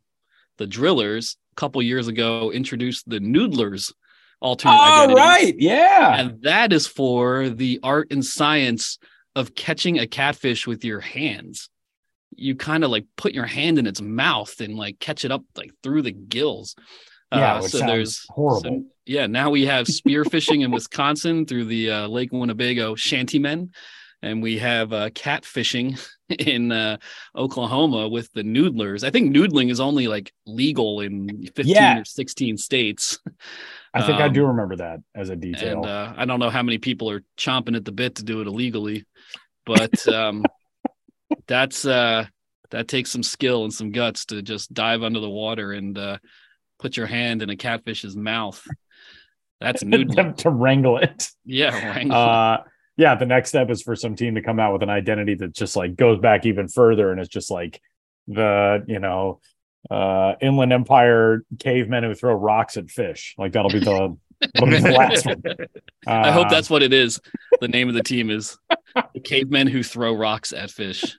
[0.59, 3.92] the Drillers, a couple years ago introduced the Noodlers
[4.40, 5.14] alternate oh identity.
[5.20, 6.16] right, yeah.
[6.20, 8.99] And that is for the art and science
[9.37, 11.68] of catching a catfish with your hands.
[12.37, 15.42] You kind of like put your hand in its mouth and like catch it up
[15.57, 16.75] like through the gills.
[17.33, 18.61] Yeah, Uh, so there's horrible.
[18.62, 23.70] so- yeah, now we have spear fishing in Wisconsin through the uh, Lake Winnebago shantymen,
[24.23, 26.97] and we have uh, catfishing in uh,
[27.37, 29.05] Oklahoma with the noodlers.
[29.05, 32.01] I think noodling is only like legal in 15 Yeah.
[32.01, 33.18] or 16 states.
[33.94, 35.78] I think I do Um, remember that as a detail.
[35.78, 38.40] And uh, I don't know how many people are chomping at the bit to do
[38.40, 39.07] it illegally,
[39.64, 40.44] but um,
[41.46, 42.26] that's uh,
[42.70, 46.18] that takes some skill and some guts to just dive under the water and uh,
[46.80, 48.62] put your hand in a catfish's mouth.
[49.61, 50.37] That's noodling.
[50.38, 51.28] To wrangle it.
[51.44, 52.16] yeah, wrangle.
[52.16, 52.59] Uh,
[52.96, 55.52] yeah, the next step is for some team to come out with an identity that
[55.52, 57.80] just like goes back even further and it's just like
[58.28, 59.40] the, you know,
[59.90, 63.35] uh inland empire cavemen who throw rocks at fish.
[63.38, 65.42] Like that'll be the, be the last one.
[66.07, 67.20] I hope Uh, that's what it is.
[67.61, 68.59] The name of the team is
[69.12, 71.16] the cavemen who throw rocks at fish.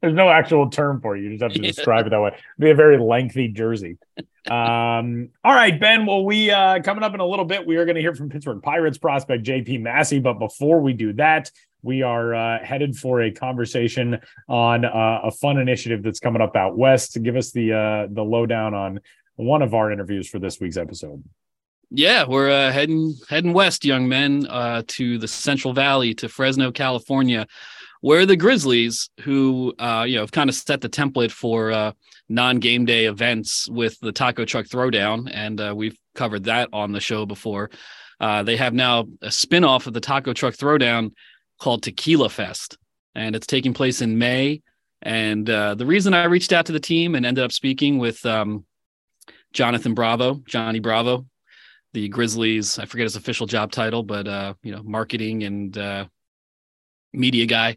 [0.00, 1.22] There's no actual term for it.
[1.22, 1.68] You just have to Yeah.
[1.68, 2.28] describe it that way.
[2.28, 3.98] It'd Be a very lengthy jersey.
[4.50, 6.06] Um, all right, Ben.
[6.06, 8.28] Well, we uh coming up in a little bit, we are going to hear from
[8.30, 10.18] Pittsburgh Pirates prospect JP Massey.
[10.18, 11.50] But before we do that,
[11.82, 16.56] we are uh, headed for a conversation on uh, a fun initiative that's coming up
[16.56, 17.20] out west.
[17.22, 19.00] Give us the uh the lowdown on
[19.36, 21.22] one of our interviews for this week's episode.
[21.90, 26.70] Yeah, we're uh, heading heading west, young men, uh, to the Central Valley, to Fresno,
[26.70, 27.48] California,
[28.00, 31.92] where the Grizzlies, who uh, you know have kind of set the template for uh,
[32.28, 37.00] non-game day events with the Taco Truck Throwdown, and uh, we've covered that on the
[37.00, 37.70] show before.
[38.20, 41.12] Uh, they have now a spin-off of the Taco Truck Throwdown
[41.60, 42.78] called Tequila Fest,
[43.14, 44.62] and it's taking place in May.
[45.02, 48.24] And uh, the reason I reached out to the team and ended up speaking with
[48.26, 48.64] um,
[49.52, 51.26] Jonathan Bravo, Johnny Bravo,
[51.92, 52.78] the Grizzlies.
[52.78, 56.06] I forget his official job title, but uh, you know, marketing and uh,
[57.12, 57.76] media guy.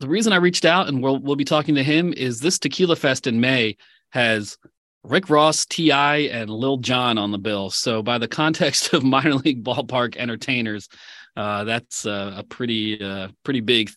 [0.00, 2.96] The reason I reached out and we'll we'll be talking to him is this Tequila
[2.96, 3.76] Fest in May
[4.10, 4.58] has
[5.02, 7.68] Rick Ross, T.I., and Lil Jon on the bill.
[7.70, 10.88] So by the context of minor league ballpark entertainers,
[11.36, 13.90] uh, that's uh, a pretty uh, pretty big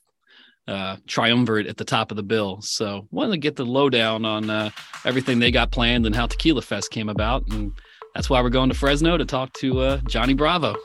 [0.68, 2.62] uh, triumvirate at the top of the bill.
[2.62, 4.72] So wanted to get the lowdown on
[5.06, 7.72] everything they got planned and how Tequila Fest came about and
[8.16, 10.76] that's why we're going to Fresno to talk to Johnny Bravo.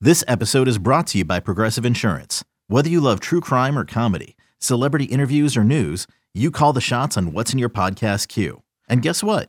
[0.00, 2.44] This episode is brought to you by Progressive Insurance.
[2.68, 7.16] Whether you love true crime or comedy, celebrity interviews or news, you call the shots
[7.16, 8.62] on what's in your podcast queue.
[8.88, 9.48] And guess what?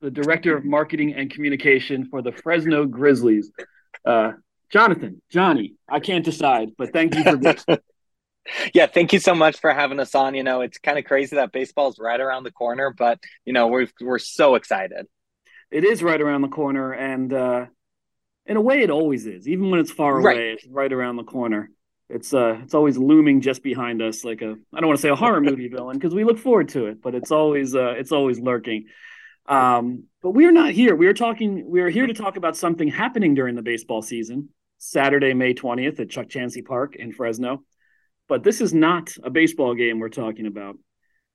[0.00, 3.50] the Director of Marketing and Communication for the Fresno Grizzlies.
[4.04, 4.32] Uh,
[4.70, 7.64] Jonathan, Johnny, I can't decide, but thank you for this.
[8.74, 10.34] yeah, thank you so much for having us on.
[10.34, 13.68] You know, it's kind of crazy that baseball's right around the corner, but you know,
[13.68, 15.06] we're we're so excited.
[15.70, 17.66] It is right around the corner, and uh,
[18.44, 19.48] in a way, it always is.
[19.48, 20.36] Even when it's far Right.
[20.36, 21.70] away, it's right around the corner.
[22.08, 25.08] It's uh, it's always looming just behind us, like a I don't want to say
[25.08, 28.12] a horror movie villain because we look forward to it, but it's always uh, it's
[28.12, 28.86] always lurking.
[29.48, 30.96] Um, but we are not here.
[30.96, 31.68] We are talking.
[31.68, 34.48] We are here to talk about something happening during the baseball season.
[34.78, 37.62] Saturday, May twentieth, at Chukchansi Park in Fresno.
[38.28, 40.76] But this is not a baseball game we're talking about.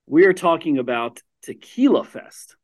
[0.07, 2.57] We are talking about Tequila Fest.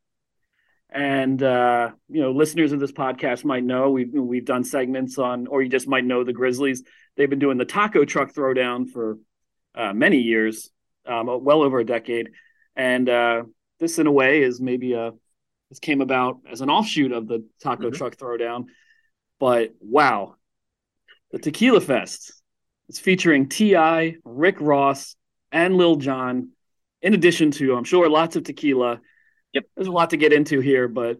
[0.90, 5.46] And uh, you know, listeners of this podcast might know we've we've done segments on,
[5.46, 6.82] or you just might know the Grizzlies.
[7.16, 9.18] They've been doing the taco truck throwdown for
[9.74, 10.70] uh, many years,
[11.06, 12.30] um, well over a decade.
[12.76, 13.42] And uh,
[13.80, 15.12] this, in a way, is maybe a
[15.68, 17.94] this came about as an offshoot of the taco Mhm.
[17.94, 18.66] truck throwdown.
[19.38, 20.36] But wow,
[21.30, 22.32] the Tequila Fest
[22.88, 25.14] is featuring T.I., Rick Ross,
[25.52, 26.50] and Lil Jon.
[27.02, 29.00] In addition to, I'm sure, lots of tequila.
[29.52, 29.64] Yep.
[29.76, 31.18] There's a lot to get into here, but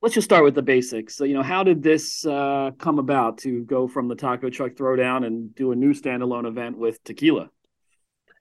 [0.00, 1.14] let's just start with the basics.
[1.14, 4.72] So, you know, how did this uh, come about to go from the taco truck
[4.72, 7.50] throwdown and do a new standalone event with tequila?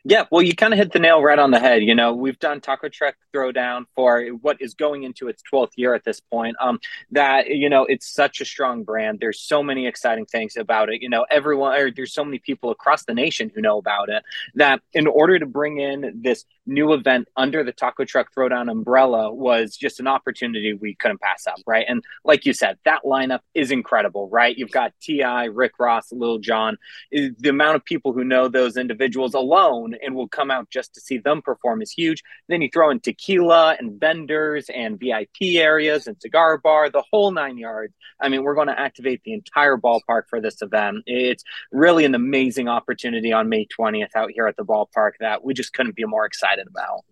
[0.04, 1.84] Yeah, well, you kind of hit the nail right on the head.
[1.84, 5.94] You know, we've done Taco Truck Throwdown for what is going into its 12th year
[5.94, 6.56] at this point.
[6.60, 6.80] Um,
[7.12, 9.20] that, you know, it's such a strong brand.
[9.20, 11.04] There's so many exciting things about it.
[11.04, 14.24] You know, everyone, or there's so many people across the nation who know about it
[14.56, 19.34] that in order to bring in this new event under the Taco Truck Throwdown umbrella
[19.34, 21.86] was just an opportunity we couldn't pass up, right?
[21.88, 24.58] And like you said, that lineup is incredible, right?
[24.58, 26.78] You've got T.I., Rick Ross, Lil Jon.
[27.12, 30.94] The amount of people who know those individuals alone alone and will come out just
[30.94, 32.24] to see them perform is huge.
[32.48, 37.32] Then you throw in tequila and vendors and VIP areas and cigar bar, the whole
[37.32, 37.94] nine yards.
[38.20, 41.04] I mean, we're going to activate the entire ballpark for this event.
[41.06, 45.54] It's really an amazing opportunity on May 20th out here at the ballpark that we
[45.54, 47.04] just couldn't be more excited about.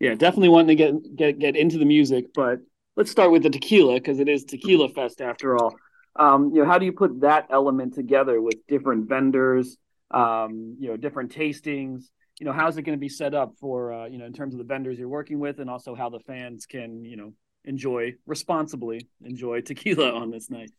[0.00, 2.58] Yeah, definitely wanting to get get get into the music, but
[2.96, 5.74] let's start with the tequila because it is Tequila Fest after all.
[6.16, 9.78] Um, you know, how do you put that element together with different vendors,
[10.10, 12.04] um, you know, different tastings?
[12.40, 14.54] You know, how's it going to be set up for uh, you know in terms
[14.54, 17.32] of the vendors you're working with, and also how the fans can you know
[17.64, 20.70] enjoy responsibly enjoy tequila on this night.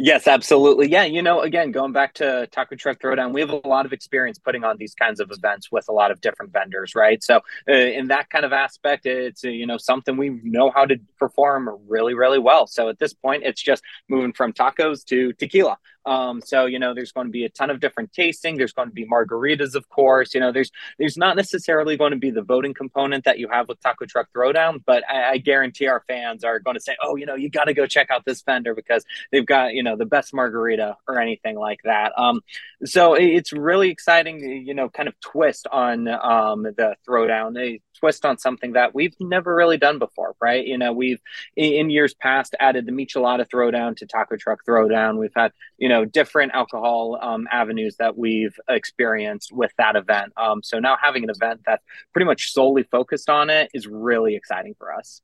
[0.00, 0.88] Yes, absolutely.
[0.88, 3.92] Yeah, you know, again, going back to Taco Truck Throwdown, we have a lot of
[3.92, 7.22] experience putting on these kinds of events with a lot of different vendors, right?
[7.22, 10.86] So, uh, in that kind of aspect, it's uh, you know something we know how
[10.86, 12.68] to perform really, really well.
[12.68, 15.78] So at this point, it's just moving from tacos to tequila.
[16.06, 18.56] Um, so you know, there's going to be a ton of different tasting.
[18.56, 20.34] There's going to be margaritas, of course.
[20.34, 23.68] You know, there's there's not necessarily going to be the voting component that you have
[23.68, 27.16] with Taco Truck Throwdown, but I, I guarantee our fans are going to say, oh,
[27.16, 29.96] you know, you got to go check out this vendor because they've got you know
[29.96, 32.12] the best margarita or anything like that.
[32.18, 32.40] Um,
[32.84, 37.54] so it's really exciting, you know, kind of twist on um, the throwdown.
[37.54, 40.66] They twist on something that we've never really done before, right?
[40.66, 41.20] You know, we've
[41.56, 45.18] in years past added the Michelada throwdown to Taco Truck throwdown.
[45.18, 50.32] We've had you know different alcohol um, avenues that we've experienced with that event.
[50.36, 54.36] Um, so now having an event that's pretty much solely focused on it is really
[54.36, 55.20] exciting for us.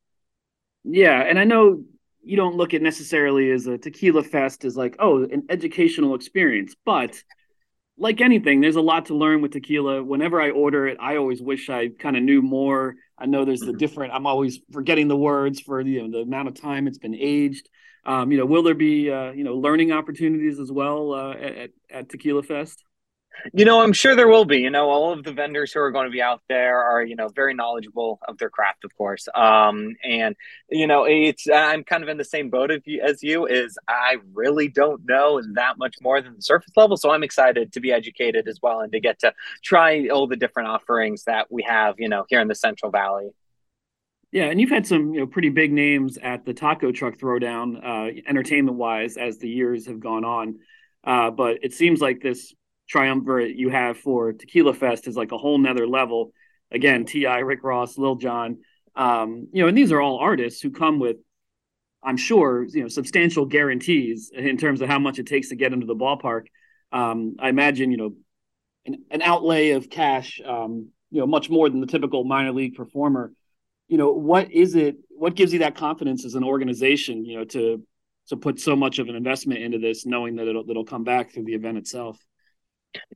[0.84, 1.82] Yeah, and I know
[2.24, 6.74] you don't look at necessarily as a tequila fest as like oh an educational experience
[6.84, 7.22] but
[7.96, 10.02] like anything there's a lot to learn with tequila.
[10.02, 12.96] Whenever i order it i always wish i kind of knew more.
[13.18, 13.78] I know there's the mm-hmm.
[13.78, 17.14] different i'm always forgetting the words for you know, the amount of time it's been
[17.14, 17.68] aged.
[18.07, 21.70] Um, you know will there be uh, you know learning opportunities as well uh, at,
[21.90, 22.85] at tequila fest
[23.53, 24.59] you know, I'm sure there will be.
[24.59, 27.16] You know, all of the vendors who are going to be out there are, you
[27.16, 29.29] know, very knowledgeable of their craft, of course.
[29.35, 30.37] Um, and
[30.70, 33.47] you know, it's I'm kind of in the same boat you, as you.
[33.47, 37.73] Is I really don't know that much more than the surface level, so I'm excited
[37.73, 41.51] to be educated as well and to get to try all the different offerings that
[41.51, 43.31] we have, you know, here in the Central Valley.
[44.33, 47.79] Yeah, and you've had some you know pretty big names at the taco truck throwdown,
[47.85, 50.59] uh, entertainment wise, as the years have gone on.
[51.05, 52.53] Uh, but it seems like this
[52.88, 56.33] triumvirate you have for Tequila Fest is like a whole nother level.
[56.70, 58.59] Again, T.I., Rick Ross, Lil Jon,
[58.97, 61.16] um, you know, and these are all artists who come with,
[62.03, 65.73] I'm sure, you know, substantial guarantees in terms of how much it takes to get
[65.73, 66.47] into the ballpark.
[66.92, 68.14] Um, I imagine, you know,
[68.87, 72.75] an, an outlay of cash, um, you know, much more than the typical minor league
[72.75, 73.33] performer.
[73.88, 74.97] You know, what is it?
[75.11, 77.83] What gives you that confidence as an organization, you know, to
[78.29, 81.33] to put so much of an investment into this, knowing that it'll it'll come back
[81.33, 82.18] through the event itself?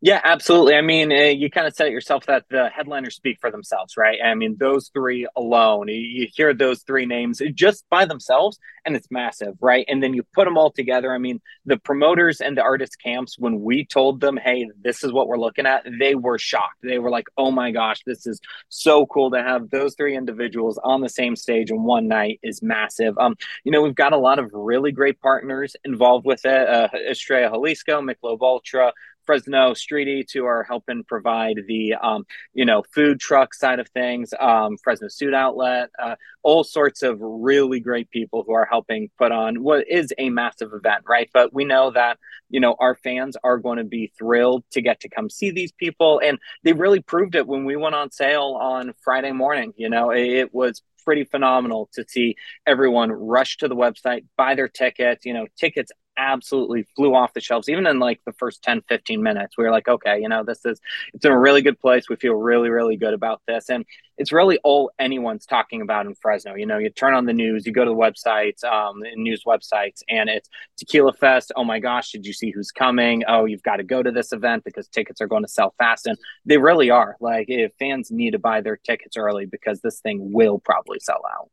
[0.01, 0.75] Yeah, absolutely.
[0.75, 3.97] I mean, uh, you kind of said it yourself that the headliners speak for themselves,
[3.97, 4.19] right?
[4.25, 9.09] I mean, those three alone, you hear those three names just by themselves, and it's
[9.11, 9.85] massive, right?
[9.89, 11.13] And then you put them all together.
[11.13, 15.13] I mean, the promoters and the artist camps, when we told them, hey, this is
[15.13, 16.79] what we're looking at, they were shocked.
[16.83, 20.79] They were like, oh my gosh, this is so cool to have those three individuals
[20.83, 23.19] on the same stage in one night is massive.
[23.19, 26.69] Um, you know, we've got a lot of really great partners involved with it.
[26.69, 28.93] Uh, Estrella Jalisco, Michelob Ultra,
[29.29, 33.87] Fresno Street Eats who are helping provide the um, you know food truck side of
[33.91, 39.11] things, um, Fresno Suit Outlet, uh, all sorts of really great people who are helping
[39.19, 41.29] put on what is a massive event, right?
[41.35, 42.17] But we know that
[42.49, 45.73] you know our fans are going to be thrilled to get to come see these
[45.73, 49.75] people, and they really proved it when we went on sale on Friday morning.
[49.77, 52.37] You know, it was pretty phenomenal to see
[52.67, 55.27] everyone rush to the website, buy their tickets.
[55.27, 59.23] You know, tickets absolutely flew off the shelves even in like the first 10 15
[59.23, 59.57] minutes.
[59.57, 60.81] We were like okay you know this is
[61.15, 62.09] it's in a really good place.
[62.09, 63.71] We feel really really good about this.
[63.71, 63.85] And
[64.19, 66.55] it's really all anyone's talking about in fresno.
[66.55, 70.03] You know you turn on the news you go to the websites um news websites
[70.09, 71.53] and it's tequila fest.
[71.57, 73.23] Oh my gosh did you see who's coming?
[73.29, 76.07] Oh you've got to go to this event because tickets are going to sell fast.
[76.07, 77.17] And they really are.
[77.21, 81.23] Like if fans need to buy their tickets early because this thing will probably sell
[81.33, 81.51] out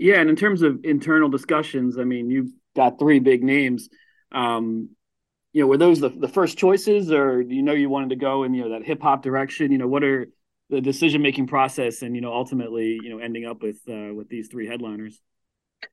[0.00, 3.90] yeah, and in terms of internal discussions, I mean, you've got three big names.
[4.32, 4.90] Um,
[5.52, 8.16] you know, were those the, the first choices, or do you know you wanted to
[8.16, 9.70] go in you know that hip hop direction?
[9.70, 10.30] You know, what are
[10.70, 14.30] the decision making process, and you know, ultimately, you know, ending up with uh, with
[14.30, 15.20] these three headliners?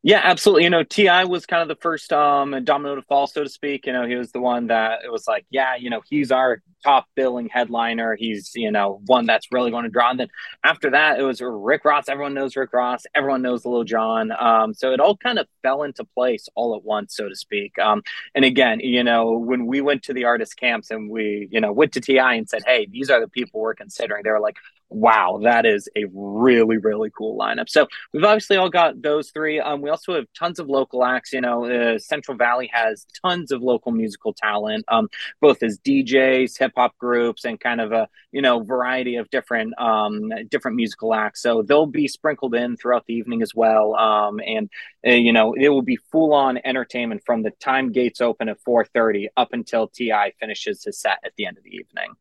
[0.04, 0.64] Yeah, absolutely.
[0.64, 1.26] You know, T.I.
[1.26, 3.86] was kind of the first um domino to fall, so to speak.
[3.86, 6.62] You know, he was the one that it was like, yeah, you know, he's our
[6.84, 8.16] top billing headliner.
[8.16, 10.10] He's you know one that's really going to draw.
[10.12, 10.28] And then
[10.64, 12.10] after that, it was Rick Ross.
[12.10, 13.04] Everyone knows Rick Ross.
[13.16, 14.32] Everyone knows Lil Jon.
[14.38, 17.78] Um, so it all kind of fell into place all at once, so to speak.
[17.80, 18.02] Um,
[18.36, 21.72] and again, you know, when we went to the artist camps and we you know
[21.72, 22.34] went to T.I.
[22.36, 24.24] and said, hey, these are the people we're considering.
[24.24, 24.58] They were like,
[24.90, 27.70] wow, that is a really, really cool lineup.
[27.70, 29.60] So we've obviously all got those three.
[29.60, 31.34] Um, we also have tons of local acts.
[31.34, 35.10] You know, uh, Central Valley has tons of local musical talent, um,
[35.42, 39.74] both as DJs, hip hop groups, and kind of a you know variety of different
[39.80, 41.42] um, different musical acts.
[41.42, 43.96] So they'll be sprinkled in throughout the evening as well.
[43.96, 44.70] Um, and
[45.06, 48.58] uh, you know, it will be full on entertainment from the time gates open at
[48.64, 50.34] 4:30 up until T.I.
[50.40, 52.16] finishes his set at the end of the evening.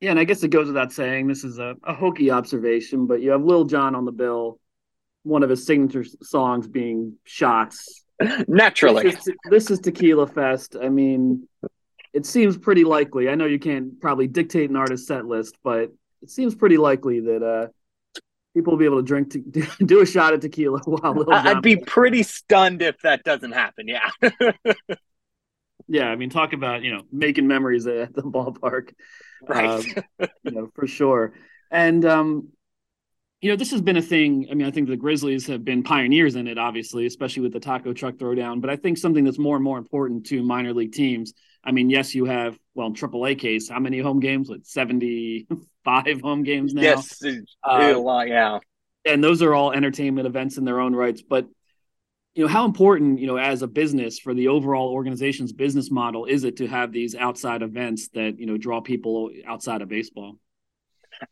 [0.00, 3.20] Yeah, and I guess it goes without saying this is a, a hokey observation, but
[3.20, 4.58] you have Lil Jon on the bill,
[5.24, 8.04] one of his signature songs being "Shots."
[8.48, 10.76] Naturally, this is, this is Tequila Fest.
[10.80, 11.46] I mean,
[12.12, 13.28] it seems pretty likely.
[13.28, 15.90] I know you can't probably dictate an artist's set list, but
[16.22, 17.66] it seems pretty likely that uh,
[18.54, 19.38] people will be able to drink to
[19.84, 23.86] do a shot of tequila while I'd be pretty stunned if that doesn't happen.
[23.86, 24.10] Yeah.
[25.90, 28.94] Yeah, I mean, talk about you know making memories at the ballpark,
[29.42, 29.84] right?
[30.20, 31.34] Um, you know, for sure.
[31.68, 32.50] And um,
[33.40, 34.46] you know, this has been a thing.
[34.50, 37.60] I mean, I think the Grizzlies have been pioneers in it, obviously, especially with the
[37.60, 38.60] taco truck throwdown.
[38.60, 41.34] But I think something that's more and more important to minor league teams.
[41.64, 44.48] I mean, yes, you have well, in AAA case, how many home games?
[44.48, 45.48] Like seventy
[45.84, 46.82] five home games now.
[46.82, 47.20] Yes,
[47.64, 48.28] a lot.
[48.28, 48.60] Yeah,
[49.04, 51.20] and those are all entertainment events in their own rights.
[51.20, 51.48] But
[52.34, 56.26] you know how important you know as a business for the overall organization's business model
[56.26, 60.36] is it to have these outside events that you know draw people outside of baseball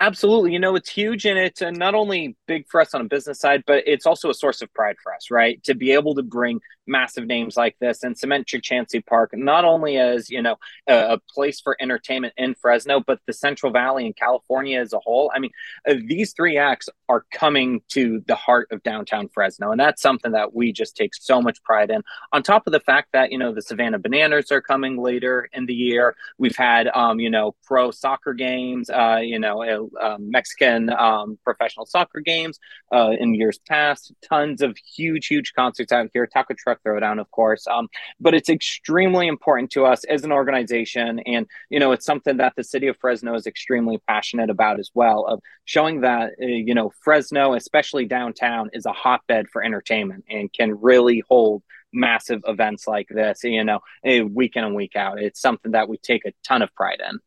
[0.01, 0.53] Absolutely.
[0.53, 3.41] You know, it's huge and it's uh, not only big for us on a business
[3.41, 5.63] side, but it's also a source of pride for us, right?
[5.65, 9.99] To be able to bring massive names like this and cement Chukchansi Park, not only
[9.99, 10.57] as, you know,
[10.89, 14.99] a, a, place for entertainment in Fresno, but the Central Valley and California as a
[14.99, 15.31] whole.
[15.35, 15.51] I mean,
[15.89, 19.71] uh, these three acts are coming to the heart of downtown Fresno.
[19.71, 22.03] And that's something that we just take so much pride in.
[22.33, 25.67] On top of the fact that, you know, the Savannah Bananas are coming later in
[25.67, 26.17] the year.
[26.39, 31.87] We've had, um, you know, pro soccer games, uh, you know, um, Mexican um, professional
[31.87, 32.59] soccer games
[32.93, 34.13] uh, in years past.
[34.23, 36.27] Tons of huge, huge concerts out here.
[36.27, 37.67] Taco Truck Throwdown, of course.
[37.67, 37.89] Um,
[38.21, 42.55] but it's extremely important to us as an organization, and you know, it's something that
[42.57, 45.27] the city of Fresno is extremely passionate about as well.
[45.27, 50.53] Of showing that uh, you know Fresno, especially downtown, is a hotbed for entertainment and
[50.53, 51.63] can really hold
[51.93, 55.21] massive events like this, you know, week in and week out.
[55.21, 57.19] It's something that we take a ton of pride in.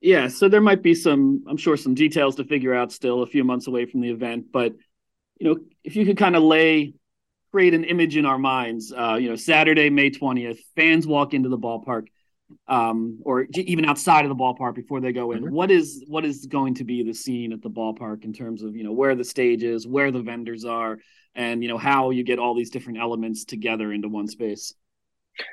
[0.00, 3.26] Yeah, so there might be some, I'm sure, some details to figure out still a
[3.26, 4.52] few months away from the event.
[4.52, 4.74] But
[5.38, 6.94] you know, if you could kind of lay,
[7.54, 11.48] create an image in our minds, uh, you know, Saturday, May 20th, fans walk into
[11.48, 12.08] the ballpark,
[12.66, 15.44] um, or even outside of the ballpark before they go in.
[15.44, 15.54] Mm-hmm.
[15.54, 18.74] What is what is going to be the scene at the ballpark in terms of
[18.74, 20.98] you know where the stage is, where the vendors are,
[21.36, 24.74] and you know how you get all these different elements together into one space.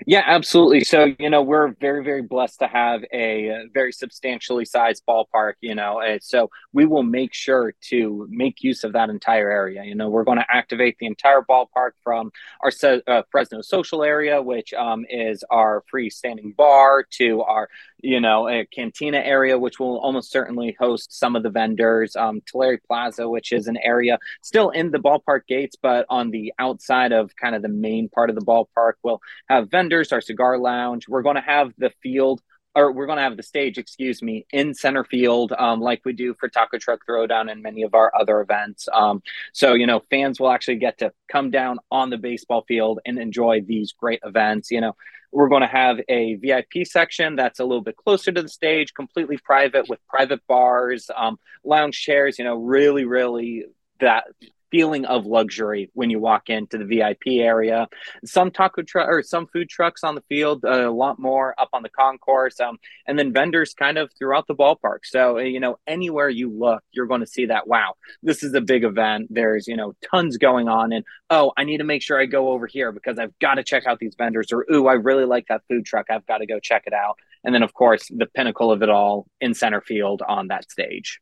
[0.05, 0.83] Yeah, absolutely.
[0.83, 5.73] So, you know, we're very, very blessed to have a very substantially sized ballpark, you
[5.75, 9.83] know, so we will make sure to make use of that entire area.
[9.83, 12.71] You know, we're going to activate the entire ballpark from our
[13.07, 17.67] uh, Fresno social area, which um, is our freestanding bar, to our
[18.03, 22.15] you know, a cantina area, which will almost certainly host some of the vendors.
[22.15, 26.53] Um, Tulare Plaza, which is an area still in the ballpark gates, but on the
[26.59, 30.57] outside of kind of the main part of the ballpark, we'll have vendors, our cigar
[30.57, 31.07] lounge.
[31.07, 32.41] We're going to have the field
[32.75, 36.13] or we're going to have the stage, excuse me, in center field, um, like we
[36.13, 38.87] do for Taco Truck Throwdown and many of our other events.
[38.93, 39.21] Um,
[39.53, 43.19] so, you know, fans will actually get to come down on the baseball field and
[43.19, 44.71] enjoy these great events.
[44.71, 44.95] You know,
[45.31, 48.93] we're going to have a VIP section that's a little bit closer to the stage,
[48.93, 53.65] completely private with private bars, um, lounge chairs, you know, really, really
[53.99, 54.25] that
[54.71, 57.87] feeling of luxury when you walk into the VIP area.
[58.25, 61.69] Some taco truck or some food trucks on the field, uh, a lot more up
[61.73, 64.99] on the concourse, um, and then vendors kind of throughout the ballpark.
[65.03, 67.67] So uh, you know, anywhere you look, you're going to see that.
[67.67, 69.27] Wow, this is a big event.
[69.29, 72.49] There's you know tons going on, and oh, I need to make sure I go
[72.49, 74.51] over here because I've got to check out these vendors.
[74.51, 76.07] Or ooh, I really like that food truck.
[76.09, 77.17] I've got to go check it out.
[77.43, 81.19] And then of course the pinnacle of it all in center field on that stage.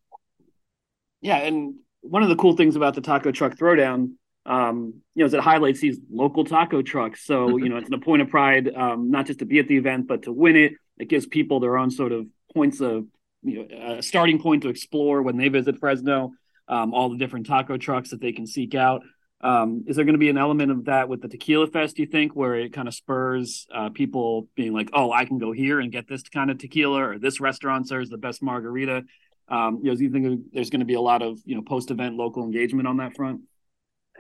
[1.22, 4.14] Yeah, and one of the cool things about the taco truck throwdown,
[4.45, 7.26] um, you know, is it highlights these local taco trucks.
[7.26, 9.78] So, you know, it's a point of pride, um, not just to be at the
[9.78, 10.74] event, but to win it.
[10.97, 13.06] It gives people their own sort of points of,
[13.43, 16.32] you know, a starting point to explore when they visit Fresno,
[16.68, 19.02] um, all the different taco trucks that they can seek out.
[19.41, 21.95] Um, is there going to be an element of that with the Tequila Fest?
[21.95, 25.38] Do you think where it kind of spurs uh, people being like, "Oh, I can
[25.38, 29.04] go here and get this kind of tequila," or "This restaurant serves the best margarita"?
[29.50, 31.62] Um, you know, do you think there's going to be a lot of you know
[31.62, 33.41] post-event local engagement on that front?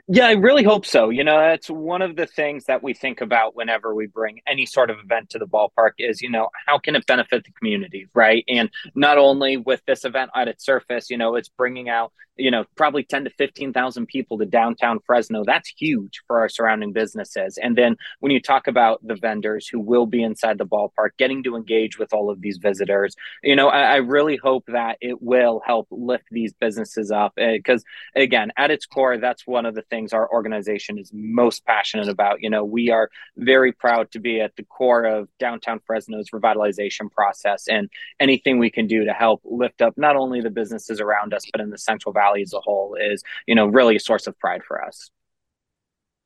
[0.07, 1.09] Yeah, I really hope so.
[1.09, 4.65] You know, that's one of the things that we think about whenever we bring any
[4.65, 8.07] sort of event to the ballpark is, you know, how can it benefit the community,
[8.13, 8.43] right?
[8.47, 12.49] And not only with this event at its surface, you know, it's bringing out you
[12.49, 15.43] know, probably 10 to 15,000 people to downtown Fresno.
[15.45, 17.59] That's huge for our surrounding businesses.
[17.61, 21.43] And then when you talk about the vendors who will be inside the ballpark, getting
[21.43, 25.21] to engage with all of these visitors, you know, I, I really hope that it
[25.21, 27.33] will help lift these businesses up.
[27.35, 27.83] Because
[28.15, 32.07] uh, again, at its core, that's one of the things our organization is most passionate
[32.07, 32.41] about.
[32.41, 37.11] You know, we are very proud to be at the core of downtown Fresno's revitalization
[37.11, 41.33] process and anything we can do to help lift up not only the businesses around
[41.33, 44.27] us, but in the Central Valley as a whole is, you know, really a source
[44.27, 45.09] of pride for us.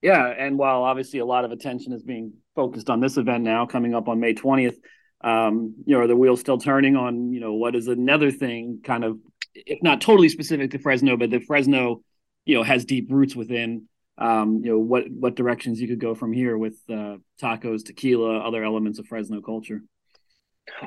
[0.02, 3.66] Yeah, and while obviously a lot of attention is being focused on this event now,
[3.66, 4.78] coming up on May twentieth,
[5.22, 8.82] um, you know, are the wheels still turning on, you know, what is another thing,
[8.84, 9.18] kind of,
[9.56, 12.02] if not totally specific to Fresno, but the Fresno,
[12.46, 13.88] you know, has deep roots within.
[14.18, 18.40] Um, you know, what what directions you could go from here with uh, tacos, tequila,
[18.40, 19.82] other elements of Fresno culture.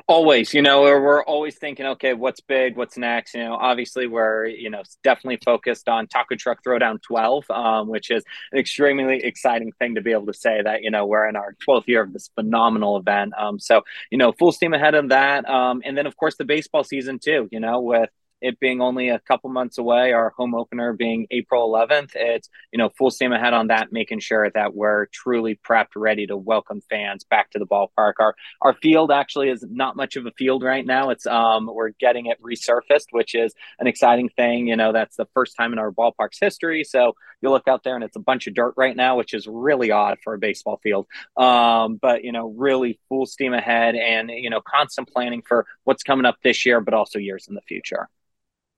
[0.07, 3.35] Always, you know, we're always thinking, okay, what's big, what's next?
[3.35, 8.09] You know, obviously, we're you know definitely focused on Taco Truck Throwdown 12, um, which
[8.09, 11.35] is an extremely exciting thing to be able to say that you know we're in
[11.35, 13.33] our 12th year of this phenomenal event.
[13.37, 16.45] Um, so you know, full steam ahead of that, um, and then of course the
[16.45, 17.47] baseball season too.
[17.51, 18.09] You know, with
[18.41, 22.77] it being only a couple months away, our home opener being April 11th, it's you
[22.77, 26.81] know full steam ahead on that, making sure that we're truly prepped, ready to welcome
[26.89, 28.13] fans back to the ballpark.
[28.19, 31.09] Our our field actually is not much of a field right now.
[31.09, 34.67] It's um we're getting it resurfaced, which is an exciting thing.
[34.67, 36.83] You know that's the first time in our ballpark's history.
[36.83, 39.47] So you look out there and it's a bunch of dirt right now, which is
[39.47, 41.07] really odd for a baseball field.
[41.35, 46.03] Um, but you know really full steam ahead and you know constant planning for what's
[46.03, 48.09] coming up this year, but also years in the future.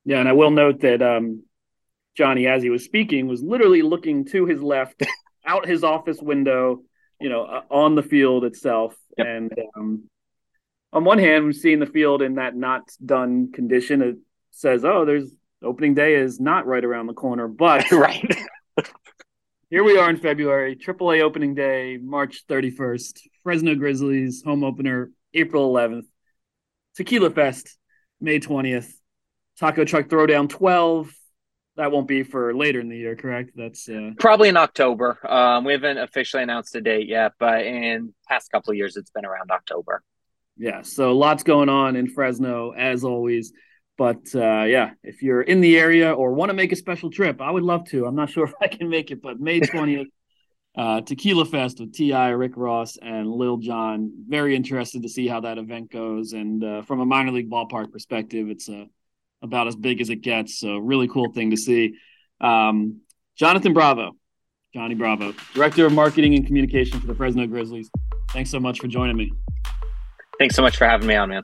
[0.05, 1.43] Yeah, and I will note that um,
[2.15, 5.03] Johnny, as he was speaking, was literally looking to his left,
[5.45, 6.81] out his office window,
[7.19, 8.95] you know, uh, on the field itself.
[9.17, 9.27] Yep.
[9.27, 10.03] And um,
[10.91, 14.15] on one hand, we're seeing the field in that not done condition, it
[14.51, 15.31] says, "Oh, there's
[15.63, 18.35] opening day is not right around the corner." But right.
[19.69, 25.71] here we are in February, AAA opening day, March 31st, Fresno Grizzlies home opener, April
[25.71, 26.05] 11th,
[26.95, 27.77] Tequila Fest,
[28.19, 28.91] May 20th.
[29.59, 31.13] Taco Truck Throwdown 12.
[31.75, 33.51] That won't be for later in the year, correct?
[33.55, 34.11] That's uh...
[34.19, 35.19] probably in October.
[35.27, 39.11] Um, we haven't officially announced a date yet, but in past couple of years, it's
[39.11, 40.01] been around October.
[40.57, 43.53] Yeah, so lots going on in Fresno as always.
[43.97, 47.41] But uh, yeah, if you're in the area or want to make a special trip,
[47.41, 48.05] I would love to.
[48.05, 50.07] I'm not sure if I can make it, but May 20th,
[50.77, 54.11] uh, Tequila Fest with T.I., Rick Ross, and Lil Jon.
[54.27, 56.33] Very interested to see how that event goes.
[56.33, 58.87] And uh, from a minor league ballpark perspective, it's a
[59.41, 60.59] about as big as it gets.
[60.59, 61.95] So really cool thing to see.
[62.41, 63.01] Um,
[63.37, 64.11] Jonathan Bravo,
[64.73, 67.89] Johnny Bravo, Director of Marketing and Communication for the Fresno Grizzlies.
[68.29, 69.31] Thanks so much for joining me.
[70.37, 71.43] Thanks so much for having me on, man.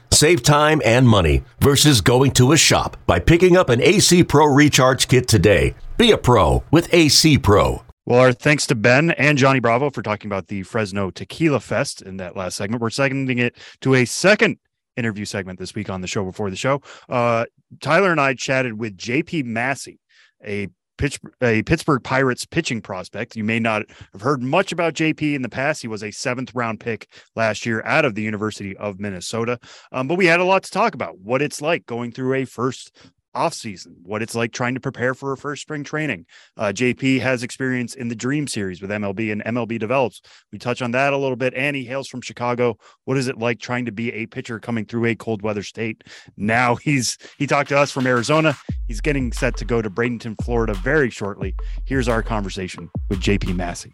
[0.13, 4.45] Save time and money versus going to a shop by picking up an AC Pro
[4.45, 5.73] Recharge Kit today.
[5.97, 7.83] Be a pro with AC Pro.
[8.05, 12.01] Well, our thanks to Ben and Johnny Bravo for talking about the Fresno Tequila Fest
[12.01, 12.81] in that last segment.
[12.81, 14.57] We're seconding it to a second
[14.97, 16.81] interview segment this week on the show before the show.
[17.07, 17.45] Uh,
[17.79, 19.99] Tyler and I chatted with JP Massey,
[20.45, 20.67] a
[21.01, 23.35] pitch, a Pittsburgh Pirates pitching prospect.
[23.35, 23.81] You may not
[24.13, 25.81] have heard much about JP in the past.
[25.81, 29.57] He was a seventh round pick last year out of the University of Minnesota.
[29.91, 32.45] Um, but we had a lot to talk about what it's like going through a
[32.45, 32.95] first
[33.33, 36.25] off season, what it's like trying to prepare for a first spring training.
[36.57, 40.21] Uh, JP has experience in the Dream Series with MLB and MLB develops.
[40.51, 41.53] We touch on that a little bit.
[41.53, 42.77] And he hails from Chicago.
[43.05, 46.03] What is it like trying to be a pitcher coming through a cold weather state?
[46.37, 48.57] Now he's he talked to us from Arizona.
[48.87, 51.55] He's getting set to go to Bradenton, Florida very shortly.
[51.85, 53.93] Here's our conversation with JP Massey.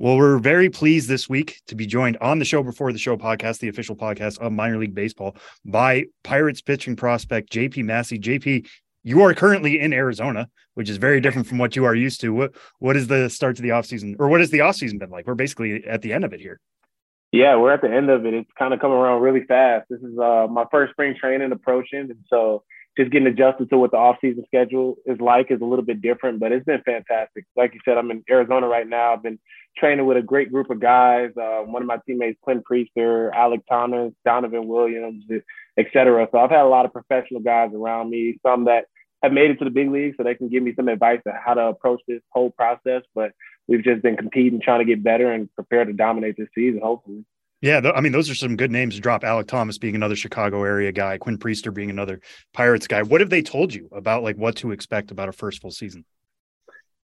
[0.00, 3.16] Well, we're very pleased this week to be joined on the show before the show
[3.16, 5.34] podcast, the official podcast of minor league baseball,
[5.64, 8.16] by Pirates pitching prospect JP Massey.
[8.16, 8.68] JP,
[9.02, 12.32] you are currently in Arizona, which is very different from what you are used to.
[12.32, 15.26] What what is the start to the offseason or what has the offseason been like?
[15.26, 16.60] We're basically at the end of it here.
[17.32, 18.34] Yeah, we're at the end of it.
[18.34, 19.88] It's kind of coming around really fast.
[19.90, 22.62] This is uh, my first spring training approaching, and so
[22.98, 26.40] just getting adjusted to what the off-season schedule is like is a little bit different,
[26.40, 27.44] but it's been fantastic.
[27.56, 29.12] Like you said, I'm in Arizona right now.
[29.12, 29.38] I've been
[29.78, 31.30] training with a great group of guys.
[31.40, 35.24] Uh, one of my teammates, Quinn Priester, Alek Thomas, Donovan Williams,
[35.78, 36.26] et cetera.
[36.32, 38.86] So I've had a lot of professional guys around me, some that
[39.22, 41.34] have made it to the big league, so they can give me some advice on
[41.44, 43.02] how to approach this whole process.
[43.14, 43.30] But
[43.68, 47.24] we've just been competing, trying to get better and prepare to dominate this season, hopefully.
[47.60, 49.22] Yeah, th- I mean, those are some good names to drop.
[49.22, 52.20] Alek Thomas being another Chicago area guy, Quinn Priester being another
[52.52, 53.02] Pirates guy.
[53.02, 56.04] What have they told you about like what to expect about a first full season?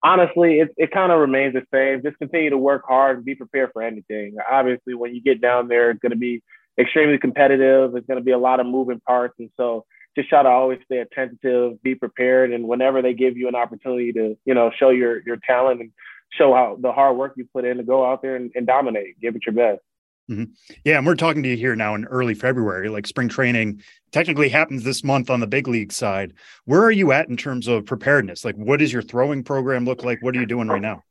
[0.02, 2.02] Honestly, it, it kind of remains the same.
[2.02, 4.36] Just continue to work hard and be prepared for anything.
[4.50, 6.42] Obviously, when you get down there, it's going to be
[6.78, 7.94] extremely competitive.
[7.94, 9.34] It's going to be a lot of moving parts.
[9.38, 9.84] And so
[10.16, 12.50] just try to always stay attentive, be prepared.
[12.52, 15.92] And whenever they give you an opportunity to, you know, show your, your talent and
[16.32, 19.20] show how the hard work you put in to go out there and, and dominate,
[19.20, 19.82] give it your best.
[20.30, 20.44] Mm-hmm.
[20.84, 22.88] Yeah, and we're talking to you here now in early February.
[22.88, 26.34] Like spring training technically happens this month on the big league side.
[26.66, 28.44] Where are you at in terms of preparedness?
[28.44, 30.22] Like, what does your throwing program look like?
[30.22, 31.02] What are you doing right now?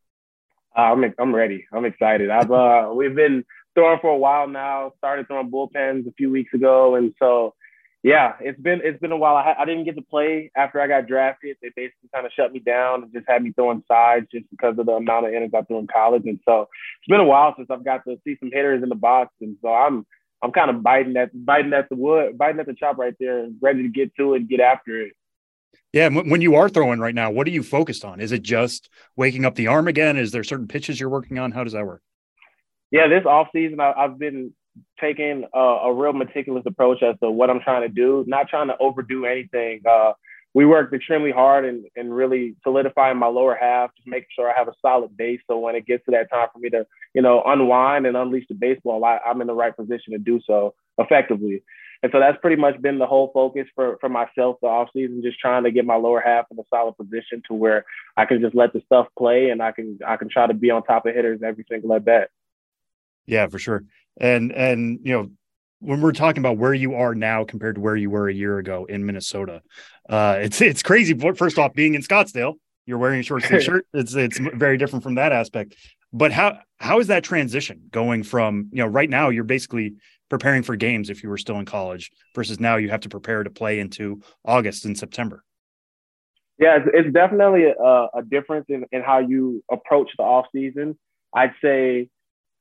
[0.77, 1.65] Uh, I'm I'm ready.
[1.73, 2.29] I'm excited.
[2.29, 3.43] I've uh, we've been
[3.75, 4.93] throwing for a while now.
[4.97, 7.53] Started throwing bullpens a few weeks ago, and so
[8.01, 9.35] yeah, it's been it's been a while.
[9.35, 11.57] I, I didn't get to play after I got drafted.
[11.61, 14.79] They basically kind of shut me down and just had me throwing sides just because
[14.79, 16.23] of the amount of innings I threw in college.
[16.25, 18.95] And so it's been a while since I've got to see some hitters in the
[18.95, 19.33] box.
[19.41, 20.05] And so I'm
[20.41, 23.49] I'm kind of biting at biting at the wood, biting at the chop right there,
[23.61, 25.13] ready to get to it and get after it.
[25.91, 28.21] Yeah, when you are throwing right now, what are you focused on?
[28.21, 30.17] Is it just waking up the arm again?
[30.17, 31.51] Is there certain pitches you're working on?
[31.51, 32.03] How does that work?
[32.91, 34.53] Yeah, this off season, I, I've been
[34.99, 38.67] taking a, a, real meticulous approach as to what I'm trying to do, not trying
[38.67, 39.81] to overdo anything.
[39.89, 40.13] Uh,
[40.53, 44.57] we worked extremely hard and, and really solidifying my lower half, just making sure I
[44.57, 45.39] have a solid base.
[45.47, 48.47] So when it gets to that time for me to, you know, unwind and unleash
[48.49, 51.63] the baseball, I, I'm in the right position to do so effectively.
[52.01, 55.21] And so that's pretty much been the whole focus for, for myself the off season,
[55.21, 58.39] just trying to get my lower half in a solid position to where I can
[58.41, 61.05] just let the stuff play and I can I can try to be on top
[61.05, 62.29] of hitters every single at bat.
[63.25, 63.83] Yeah, for sure.
[64.19, 65.31] And and you know,
[65.79, 68.57] when we're talking about where you are now compared to where you were a year
[68.57, 69.61] ago in Minnesota,
[70.09, 71.17] uh, it's it's crazy.
[71.35, 72.55] First off, being in Scottsdale,
[72.85, 73.87] you're wearing a short sleeve shirt.
[73.93, 75.75] It's it's very different from that aspect.
[76.11, 79.95] But how how is that transition going from you know right now you're basically
[80.29, 83.43] preparing for games if you were still in college versus now you have to prepare
[83.43, 85.43] to play into August and September.
[86.59, 90.97] Yeah, it's, it's definitely a, a difference in, in how you approach the off season.
[91.33, 92.09] I'd say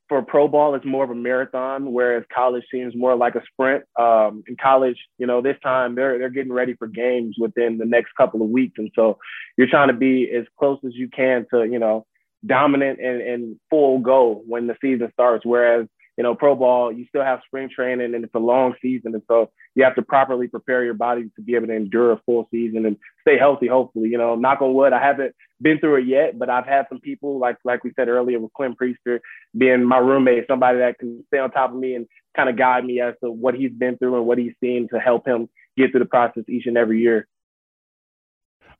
[0.08, 3.84] for pro ball, it's more of a marathon, whereas college seems more like a sprint.
[3.98, 7.84] Um, in college, you know, this time they're they're getting ready for games within the
[7.84, 9.18] next couple of weeks, and so
[9.56, 12.06] you're trying to be as close as you can to you know
[12.46, 15.44] dominant and, and full go when the season starts.
[15.44, 15.86] Whereas
[16.18, 19.14] you know, pro ball, you still have spring training and it's a long season.
[19.14, 22.20] And so you have to properly prepare your body to be able to endure a
[22.26, 24.08] full season and stay healthy, hopefully.
[24.08, 26.98] You know, knock on wood, I haven't been through it yet, but I've had some
[26.98, 29.20] people like like we said earlier with Quinn Priester
[29.56, 32.84] being my roommate, somebody that can stay on top of me and kind of guide
[32.84, 35.92] me as to what he's been through and what he's seen to help him get
[35.92, 37.28] through the process each and every year.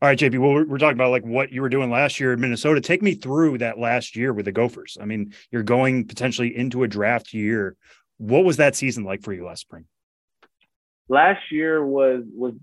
[0.00, 0.38] All right, JP.
[0.38, 2.80] Well, we're, talking about like what you were doing last year in Minnesota.
[2.80, 4.96] Take me through that last year with the Gophers.
[5.00, 7.74] I mean, you're going potentially into a draft year.
[8.18, 9.86] What was that season like for you last spring?
[11.08, 12.54] Last year was was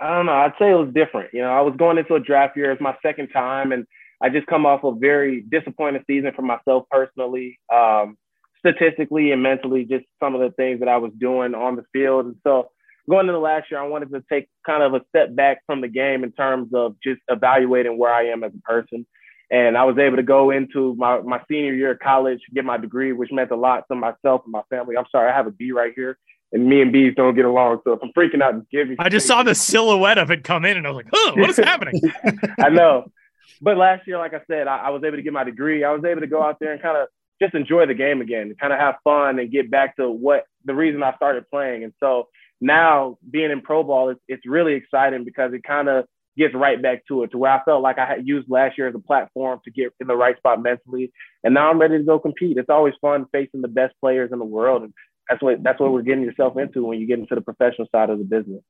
[0.00, 0.32] I don't know.
[0.32, 1.32] I'd say it was different.
[1.32, 2.72] You know, I was going into a draft year.
[2.72, 3.86] It's my second time, and
[4.20, 8.16] I just come off a very disappointing season for myself personally, um,
[8.58, 9.84] statistically and mentally.
[9.84, 12.70] Just some of the things that I was doing on the field, and so
[13.08, 15.80] going into the last year, I wanted to take kind of a step back from
[15.80, 19.06] the game in terms of just evaluating where I am as a person.
[19.50, 22.78] And I was able to go into my, my senior year of college, get my
[22.78, 24.96] degree, which meant a lot to myself and my family.
[24.96, 26.16] I'm sorry, I have a bee right here,
[26.52, 27.80] and me and bees don't get along.
[27.84, 28.96] So if I'm freaking out, give me.
[28.98, 31.50] I just saw the silhouette of it come in, and I was like, "Oh, what
[31.50, 32.00] is happening?"
[32.60, 33.12] I know,
[33.60, 35.84] but last year, like I said, I, I was able to get my degree.
[35.84, 37.08] I was able to go out there and kind of
[37.42, 40.74] just enjoy the game again, kind of have fun and get back to what the
[40.74, 41.84] reason I started playing.
[41.84, 42.28] And so
[42.62, 46.06] now being in pro ball, it's, it's really exciting because it kind of
[46.36, 48.88] gets right back to it to where I felt like I had used last year
[48.88, 51.12] as a platform to get in the right spot mentally.
[51.44, 52.56] And now I'm ready to go compete.
[52.56, 54.82] It's always fun facing the best players in the world.
[54.82, 54.94] And
[55.28, 58.10] that's what that's what we're getting yourself into when you get into the professional side
[58.10, 58.62] of the business.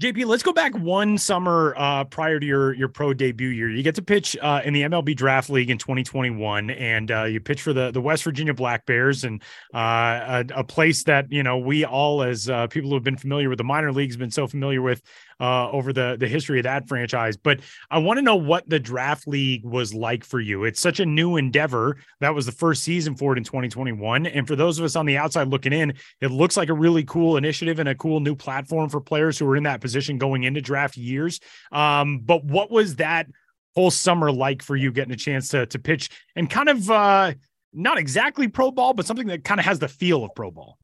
[0.00, 3.68] JP, let's go back one summer uh, prior to your your pro debut year.
[3.68, 7.40] You get to pitch uh, in the MLB Draft League in 2021, and uh, you
[7.40, 9.42] pitch for the the West Virginia Black Bears, and
[9.74, 13.18] uh, a, a, place that you know we all, as uh, people who have been
[13.18, 15.02] familiar with the minor leagues, been so familiar with
[15.42, 17.36] uh, over the the history of that franchise.
[17.36, 20.64] But I want to know what the draft league was like for you.
[20.64, 21.96] It's such a new endeavor.
[22.20, 25.04] That was the first season for it in 2021, and for those of us on
[25.04, 28.36] the outside looking in, it looks like a really cool initiative and a cool new
[28.36, 31.40] platform for players who are in that position going into draft years.
[31.72, 33.26] Um, but what was that
[33.74, 37.32] whole summer like for you getting a chance to to pitch and kind of uh,
[37.72, 40.78] not exactly pro ball, but something that kind of has the feel of pro ball?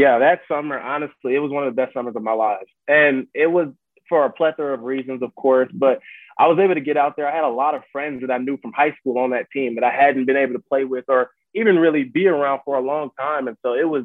[0.00, 2.66] Yeah, that summer, honestly, it was one of the best summers of my life.
[2.88, 3.68] And it was
[4.08, 6.00] for a plethora of reasons, of course, but
[6.38, 7.28] I was able to get out there.
[7.28, 9.74] I had a lot of friends that I knew from high school on that team
[9.74, 12.80] that I hadn't been able to play with or even really be around for a
[12.80, 13.46] long time.
[13.46, 14.04] And so it was,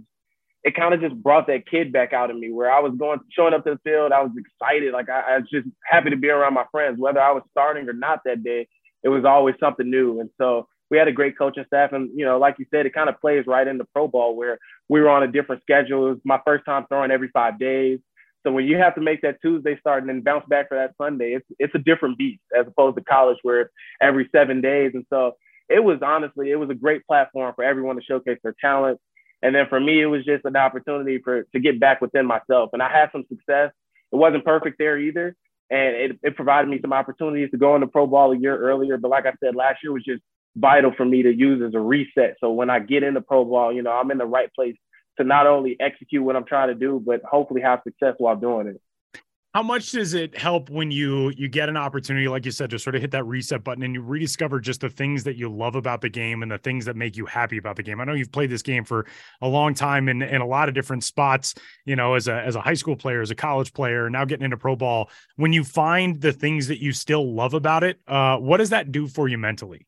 [0.66, 3.22] it kind of just brought that kid back out of me where I was going,
[3.32, 4.12] showing up to the field.
[4.12, 4.92] I was excited.
[4.92, 7.88] Like I, I was just happy to be around my friends, whether I was starting
[7.88, 8.68] or not that day.
[9.02, 10.20] It was always something new.
[10.20, 11.94] And so we had a great coaching staff.
[11.94, 14.60] And, you know, like you said, it kind of plays right into pro ball where
[14.90, 16.08] we were on a different schedule.
[16.08, 18.00] It was my first time throwing every five days.
[18.44, 20.94] So when you have to make that Tuesday start and then bounce back for that
[21.02, 23.72] Sunday, it's it's a different beast as opposed to college where it's
[24.02, 24.92] every seven days.
[24.94, 25.36] And so
[25.68, 29.00] it was honestly, it was a great platform for everyone to showcase their talent.
[29.42, 32.70] And then for me, it was just an opportunity for to get back within myself.
[32.74, 33.72] And I had some success.
[34.12, 35.36] It wasn't perfect there either.
[35.72, 38.98] And it, it provided me some opportunities to go into pro ball a year earlier.
[38.98, 40.22] But like I said, last year was just
[40.56, 42.38] vital for me to use as a reset.
[42.40, 44.76] So when I get into pro ball, you know, I'm in the right place
[45.18, 48.68] to not only execute what I'm trying to do, but hopefully have success while doing
[48.68, 48.82] it.
[49.54, 52.78] How much does it help when you you get an opportunity, like you said, to
[52.78, 55.76] sort of hit that reset button and you rediscover just the things that you love
[55.78, 58.02] about the game and the things that make you happy about the game?
[58.02, 59.06] I know you've played this game for
[59.42, 62.58] a long time in, in a lot of different spots, you know, as a as
[62.58, 65.10] a high school player, as a college player, now getting into pro ball.
[65.38, 68.92] When you find the things that you still love about it, uh, what does that
[68.92, 69.88] do for you mentally?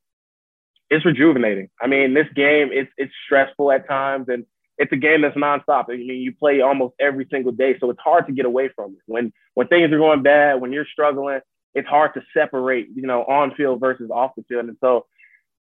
[0.90, 1.70] It's rejuvenating.
[1.82, 4.46] I mean, this game it's it's stressful at times, and
[4.78, 5.86] it's a game that's nonstop.
[5.90, 8.92] I mean, you play almost every single day, so it's hard to get away from
[8.92, 9.00] it.
[9.06, 11.40] When when things are going bad, when you're struggling,
[11.74, 14.66] it's hard to separate, you know, on field versus off the field.
[14.66, 15.06] And so,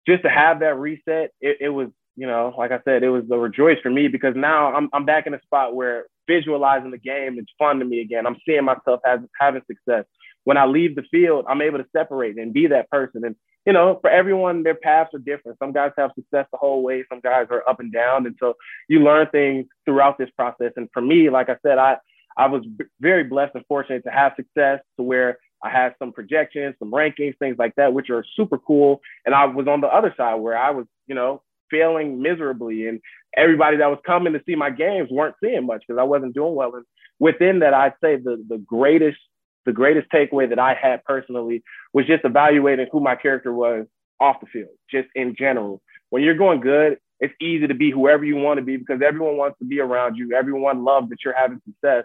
[0.06, 3.24] just to have that reset, it, it was, you know, like I said, it was
[3.30, 6.98] a rejoice for me because now I'm I'm back in a spot where visualizing the
[6.98, 8.26] game is fun to me again.
[8.26, 10.04] I'm seeing myself as having success.
[10.44, 13.24] When I leave the field, I'm able to separate and be that person.
[13.24, 13.34] And
[13.66, 15.58] you know, for everyone, their paths are different.
[15.58, 18.26] Some guys have success the whole way, some guys are up and down.
[18.26, 18.54] And so
[18.88, 20.72] you learn things throughout this process.
[20.76, 21.96] And for me, like I said, I,
[22.36, 26.12] I was b- very blessed and fortunate to have success to where I had some
[26.12, 29.00] projections, some rankings, things like that, which are super cool.
[29.24, 32.86] And I was on the other side where I was, you know, failing miserably.
[32.86, 33.00] And
[33.36, 36.54] everybody that was coming to see my games weren't seeing much because I wasn't doing
[36.54, 36.74] well.
[36.76, 36.84] And
[37.18, 39.18] within that, I'd say the, the greatest
[39.66, 41.62] the greatest takeaway that I had personally
[41.92, 43.86] was just evaluating who my character was
[44.20, 45.82] off the field, just in general.
[46.10, 49.36] When you're going good, it's easy to be whoever you want to be because everyone
[49.36, 50.34] wants to be around you.
[50.34, 52.04] Everyone loves that you're having success.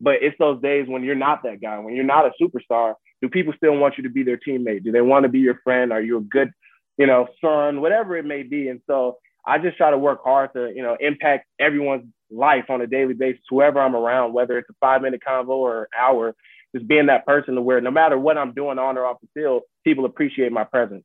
[0.00, 2.94] But it's those days when you're not that guy, when you're not a superstar.
[3.20, 4.82] Do people still want you to be their teammate?
[4.82, 5.92] Do they want to be your friend?
[5.92, 6.50] Are you a good,
[6.96, 8.68] you know, son, whatever it may be?
[8.68, 12.80] And so I just try to work hard to, you know, impact everyone's life on
[12.80, 16.34] a daily basis, whoever I'm around, whether it's a five minute convo or an hour,
[16.74, 19.28] just being that person to where no matter what I'm doing on or off the
[19.34, 21.04] field, people appreciate my presence.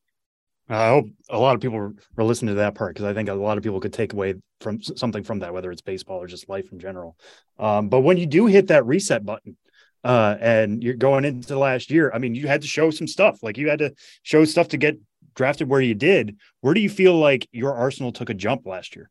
[0.67, 3.33] I hope a lot of people are listening to that part because I think a
[3.33, 6.49] lot of people could take away from something from that, whether it's baseball or just
[6.49, 7.15] life in general.
[7.59, 9.57] Um, but when you do hit that reset button,
[10.03, 13.07] uh, and you're going into the last year, I mean, you had to show some
[13.07, 13.41] stuff.
[13.41, 14.99] Like you had to show stuff to get
[15.35, 16.37] drafted where you did.
[16.61, 19.09] Where do you feel like your arsenal took a jump last year?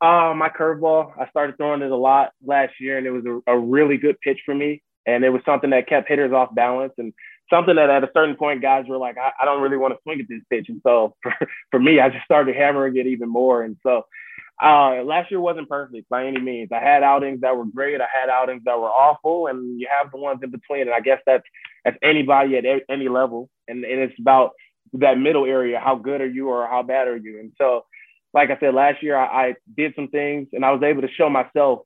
[0.00, 3.52] Uh, my curveball, I started throwing it a lot last year, and it was a,
[3.52, 6.92] a really good pitch for me and it was something that kept hitters off balance
[6.98, 7.12] and
[7.50, 10.00] something that at a certain point guys were like, I, I don't really want to
[10.02, 10.68] swing at this pitch.
[10.68, 11.34] And so for,
[11.70, 13.62] for me, I just started hammering it even more.
[13.62, 14.06] And so
[14.62, 16.70] uh, last year wasn't perfect by any means.
[16.72, 18.00] I had outings that were great.
[18.00, 20.82] I had outings that were awful, and you have the ones in between.
[20.82, 21.44] And I guess that's
[21.84, 23.48] that's anybody at a, any level.
[23.66, 24.52] And, and it's about
[24.94, 25.80] that middle area.
[25.80, 27.40] How good are you, or how bad are you?
[27.40, 27.86] And so,
[28.32, 31.12] like I said, last year I, I did some things, and I was able to
[31.12, 31.80] show myself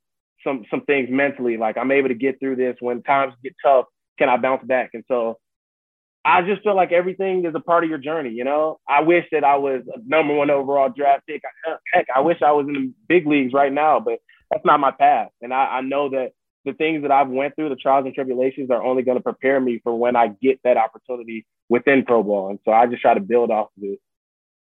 [0.44, 1.56] some some things mentally.
[1.56, 3.86] Like I'm able to get through this when times get tough.
[4.18, 4.90] Can I bounce back?
[4.94, 5.38] And so
[6.24, 8.30] I just feel like everything is a part of your journey.
[8.30, 11.42] You know, I wish that I was number one overall draft pick.
[11.68, 14.00] Uh, heck, I wish I was in the big leagues right now.
[14.00, 14.18] But
[14.50, 15.28] that's not my path.
[15.40, 16.32] And I, I know that
[16.64, 19.60] the things that I've went through, the trials and tribulations, are only going to prepare
[19.60, 22.50] me for when I get that opportunity within pro ball.
[22.50, 24.00] And so I just try to build off of it.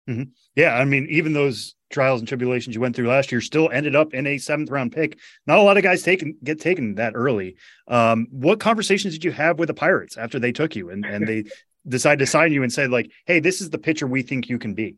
[0.09, 0.23] Mm-hmm.
[0.55, 3.95] Yeah, I mean, even those trials and tribulations you went through last year still ended
[3.95, 5.17] up in a seventh round pick.
[5.47, 7.55] Not a lot of guys taken get taken that early.
[7.87, 11.27] Um, what conversations did you have with the Pirates after they took you and, and
[11.27, 11.45] they
[11.87, 14.59] decided to sign you and said like, "Hey, this is the pitcher we think you
[14.59, 14.97] can be"?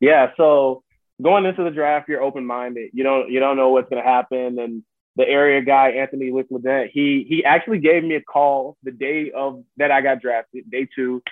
[0.00, 0.82] Yeah, so
[1.22, 2.90] going into the draft, you're open minded.
[2.92, 4.82] You don't you don't know what's going to happen, and
[5.16, 9.64] the area guy Anthony Lickledent, he he actually gave me a call the day of
[9.78, 11.22] that I got drafted, day two,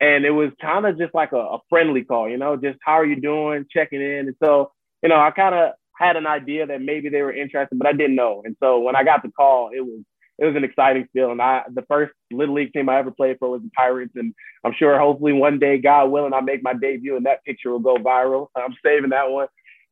[0.00, 2.92] and it was kind of just like a, a, friendly call, you know, just how
[2.92, 4.72] are you doing, checking in, and so
[5.02, 7.92] you know I kind of had an idea that maybe they were interested, but I
[7.92, 10.00] didn't know, and so when I got the call, it was
[10.38, 11.40] it was an exciting feeling.
[11.40, 14.34] I the first little league team I ever played for was the Pirates, and
[14.64, 17.78] I'm sure hopefully one day, God willing, I make my debut and that picture will
[17.78, 18.48] go viral.
[18.56, 19.48] I'm saving that one.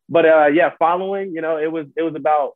[0.09, 2.53] But uh, yeah, following, you know, it was it was about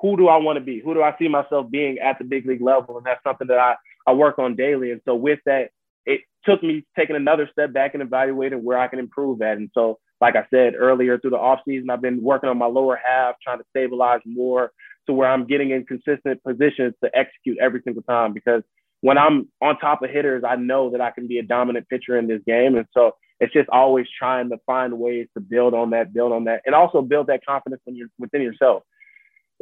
[0.00, 0.80] who do I want to be?
[0.80, 2.96] Who do I see myself being at the big league level?
[2.96, 3.74] And that's something that I,
[4.06, 4.92] I work on daily.
[4.92, 5.70] And so with that,
[6.10, 9.56] it took me taking another step back and evaluating where I can improve at.
[9.58, 13.00] And so, like I said earlier, through the offseason, I've been working on my lower
[13.02, 14.72] half, trying to stabilize more
[15.06, 18.34] to where I'm getting in consistent positions to execute every single time.
[18.34, 18.62] Because
[19.00, 22.18] when I'm on top of hitters, I know that I can be a dominant pitcher
[22.18, 22.76] in this game.
[22.76, 26.44] And so it's just always trying to find ways to build on that, build on
[26.44, 28.82] that, and also build that confidence when you're within yourself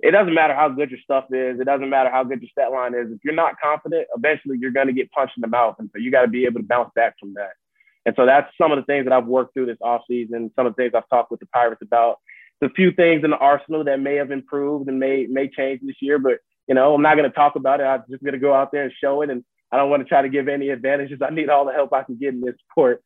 [0.03, 1.59] it doesn't matter how good your stuff is.
[1.59, 3.11] It doesn't matter how good your stat line is.
[3.11, 5.77] If you're not confident, eventually you're going to get punched in the mouth.
[5.79, 7.53] And so you got to be able to bounce back from that.
[8.07, 10.75] And so that's some of the things that I've worked through this offseason, some of
[10.75, 12.19] the things I've talked with the Pirates about.
[12.61, 15.97] The few things in the arsenal that may have improved and may may change this
[16.01, 17.85] year, but you know, I'm not going to talk about it.
[17.85, 19.31] I'm just going to go out there and show it.
[19.31, 21.21] And I don't want to try to give any advantages.
[21.23, 23.03] I need all the help I can get in this sport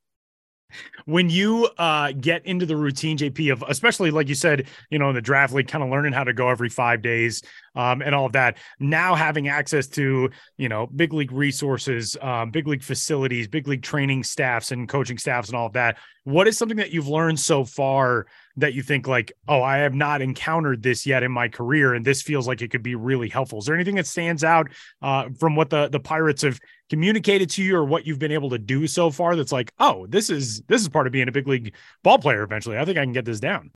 [1.04, 5.08] when you uh, get into the routine, JP, of especially like you said, you know,
[5.08, 7.42] in the draft league, kind of learning how to go every five days
[7.74, 8.58] um, and all of that.
[8.80, 13.82] Now having access to, you know, big league resources, um, big league facilities, big league
[13.82, 15.98] training staffs and coaching staffs and all of that.
[16.24, 18.26] What is something that you've learned so far
[18.56, 22.04] that you think like, oh, I have not encountered this yet in my career, and
[22.04, 23.58] this feels like it could be really helpful?
[23.58, 24.68] Is there anything that stands out
[25.00, 28.50] uh, from what the the Pirates have communicated to you, or what you've been able
[28.50, 29.36] to do so far?
[29.36, 32.42] That's like, oh, this is this is part of being a big league ball player.
[32.42, 33.70] Eventually, I think I can get this down.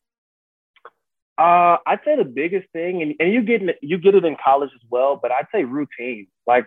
[1.38, 4.70] Uh, I'd say the biggest thing, and, and you get you get it in college
[4.74, 6.28] as well, but I'd say routine.
[6.46, 6.66] Like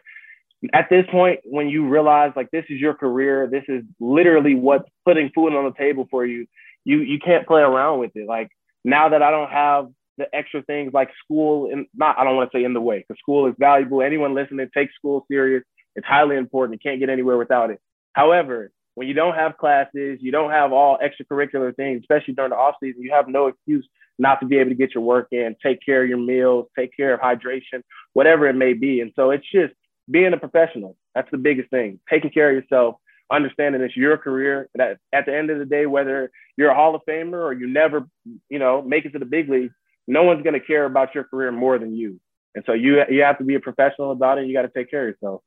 [0.74, 4.88] at this point, when you realize like this is your career, this is literally what's
[5.06, 6.46] putting food on the table for you
[6.86, 8.28] you you can't play around with it.
[8.28, 8.50] Like
[8.84, 12.52] now that I don't have the extra things like school and not I don't want
[12.52, 14.02] to say in the way because school is valuable.
[14.02, 15.64] Anyone listening, take school serious.
[15.96, 16.80] It's highly important.
[16.82, 17.80] You can't get anywhere without it.
[18.14, 22.58] However, when you don't have classes, you don't have all extracurricular things, especially during the
[22.58, 25.56] off season, you have no excuse not to be able to get your work in,
[25.64, 27.82] take care of your meals, take care of hydration,
[28.14, 29.00] whatever it may be.
[29.00, 29.74] And so it's just
[30.12, 30.98] being a professional.
[31.16, 32.00] That's the biggest thing.
[32.10, 32.96] Taking care of yourself,
[33.32, 34.70] understanding it's your career.
[34.76, 37.68] That at the end of the day, whether you're a Hall of Famer or you
[37.68, 38.08] never,
[38.50, 39.72] you know, make it to the big league,
[40.08, 42.20] no one's going to care about your career more than you.
[42.56, 44.48] And so you you have to be a professional about it.
[44.48, 45.42] You got to take care of yourself.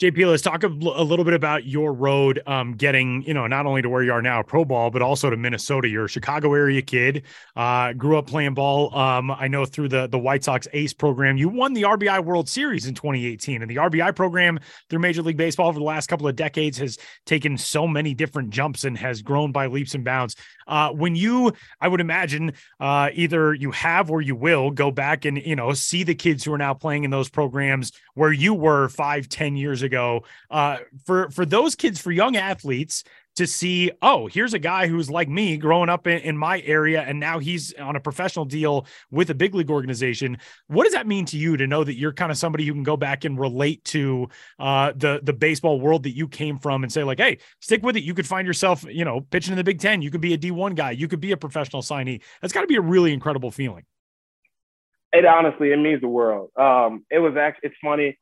[0.00, 3.64] JP, let's talk a, a, little bit about your road um, getting, you know, not
[3.64, 5.88] only to where you are now, pro ball, but also to Minnesota.
[5.88, 7.22] You're a Chicago area kid,
[7.54, 8.92] uh, grew up playing ball.
[8.96, 12.48] Um, I know through the, the White Sox ACE program, you won the RBI World
[12.48, 13.62] Series in 2018.
[13.62, 14.58] And the RBI program
[14.90, 18.50] through Major League Baseball over the last couple of decades has taken so many different
[18.50, 20.34] jumps and has grown by leaps and bounds.
[20.66, 25.24] Uh, when you, I would imagine, uh, either you have or you will go back
[25.24, 28.54] and, you know, see the kids who are now playing in those programs where you
[28.54, 30.24] were five, ten years ago.
[30.50, 33.04] Uh, for for those kids, for young athletes
[33.36, 37.02] to see, oh, here's a guy who's like me growing up in, in, my area,
[37.02, 40.38] and now he's on a professional deal with a big league organization.
[40.68, 42.82] What does that mean to you to know that you're kind of somebody who can
[42.82, 44.28] go back and relate to
[44.58, 47.96] uh, the the baseball world that you came from and say, like, hey, stick with
[47.96, 48.04] it.
[48.04, 50.02] You could find yourself, you know, pitching in the Big Ten.
[50.02, 50.92] You could be a D1 guy.
[50.92, 52.22] You could be a professional signee.
[52.40, 53.84] That's got to be a really incredible feeling.
[55.12, 56.50] It honestly, it means the world.
[56.56, 58.18] Um, it was actually, it's funny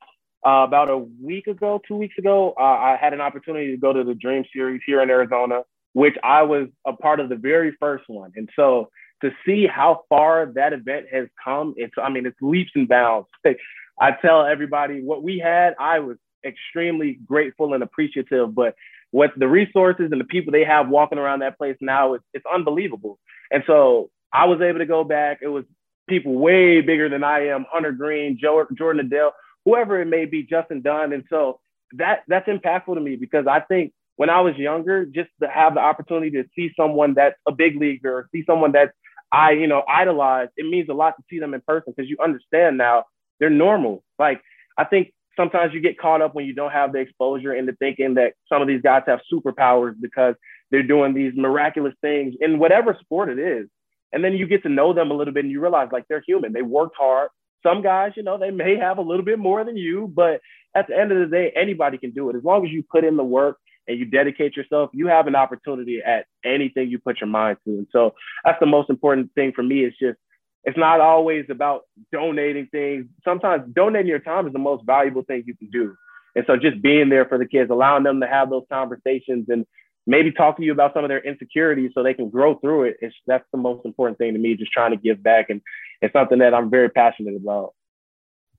[0.46, 3.92] uh, about a week ago, two weeks ago, uh, I had an opportunity to go
[3.92, 5.62] to the Dream Series here in Arizona,
[5.92, 8.32] which I was a part of the very first one.
[8.34, 8.88] And so
[9.22, 13.28] to see how far that event has come, it's, I mean, it's leaps and bounds.
[14.00, 18.74] I tell everybody what we had, I was extremely grateful and appreciative, but
[19.12, 22.44] what the resources and the people they have walking around that place now, it's, it's
[22.52, 23.18] unbelievable.
[23.50, 25.38] And so I was able to go back.
[25.42, 25.64] It was
[26.08, 29.30] people way bigger than I am, Hunter Greene, Jo, Jordan Adell,
[29.64, 31.12] whoever it may be, Justin Dunn.
[31.12, 31.60] And so
[31.92, 35.74] that that's impactful to me because I think when I was younger, just to have
[35.74, 38.92] the opportunity to see someone that's a big leaguer, see someone that's
[39.32, 42.18] I, you know, idolize, it means a lot to see them in person because you
[42.22, 43.04] understand now
[43.40, 44.04] they're normal.
[44.18, 44.42] Like,
[44.76, 48.14] I think sometimes you get caught up when you don't have the exposure into thinking
[48.14, 50.34] that some of these guys have superpowers because
[50.70, 53.68] they're doing these miraculous things in whatever sport it is.
[54.12, 56.22] And then you get to know them a little bit and you realize like they're
[56.26, 56.52] human.
[56.52, 57.30] They worked hard.
[57.62, 60.40] Some guys, you know, they may have a little bit more than you, but
[60.74, 62.36] at the end of the day, anybody can do it.
[62.36, 65.36] As long as you put in the work and you dedicate yourself, you have an
[65.36, 67.70] opportunity at anything you put your mind to.
[67.70, 70.18] And so that's the most important thing for me is just
[70.64, 71.82] it's not always about
[72.12, 73.06] donating things.
[73.24, 75.94] Sometimes donating your time is the most valuable thing you can do.
[76.36, 79.66] And so just being there for the kids, allowing them to have those conversations and
[80.06, 82.96] maybe talk to you about some of their insecurities so they can grow through it.
[83.00, 85.50] It's that's the most important thing to me, just trying to give back.
[85.50, 85.60] And
[86.02, 87.74] it's something that I'm very passionate about.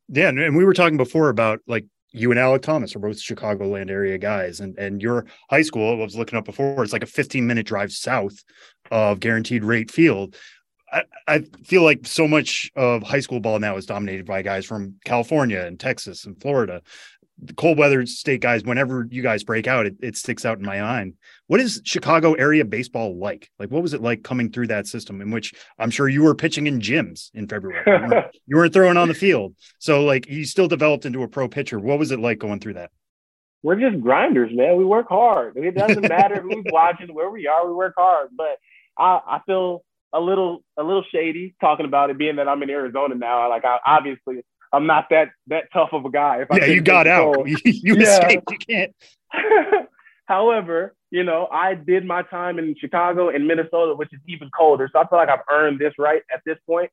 [0.07, 0.29] Yeah.
[0.29, 4.17] And we were talking before about like you and Alek Thomas are both Chicagoland area
[4.17, 6.83] guys, and and your high school I was looking up before.
[6.83, 8.43] It's like a 15 minute drive south
[8.91, 10.35] of Guaranteed Rate Field.
[10.91, 14.65] I, I feel like so much of high school ball now is dominated by guys
[14.65, 16.81] from California and Texas and Florida
[17.41, 20.65] the cold weather state guys, whenever you guys break out, it, it sticks out in
[20.65, 21.15] my mind.
[21.47, 23.49] What is Chicago area baseball like?
[23.59, 26.35] Like, what was it like coming through that system in which I'm sure you were
[26.35, 27.83] pitching in gyms in February?
[27.85, 29.55] You weren't, you weren't throwing on the field.
[29.79, 31.79] So, like, you still developed into a pro pitcher.
[31.79, 32.91] What was it like going through that?
[33.63, 34.77] We're just grinders, man.
[34.77, 35.55] We work hard.
[35.57, 38.29] It doesn't matter who's watching, where we are, we work hard.
[38.35, 38.57] But
[38.97, 42.69] I, I feel a little a little shady talking about it being that I'm in
[42.69, 43.49] Arizona now.
[43.49, 44.43] Like I obviously
[44.73, 46.41] I'm not that that tough of a guy.
[46.41, 47.47] If yeah, you got out.
[47.47, 48.51] you, you escaped.
[48.51, 48.95] You can't.
[50.25, 54.89] However, you know, I did my time in Chicago and Minnesota, which is even colder.
[54.91, 56.89] So I feel like I've earned this right at this point.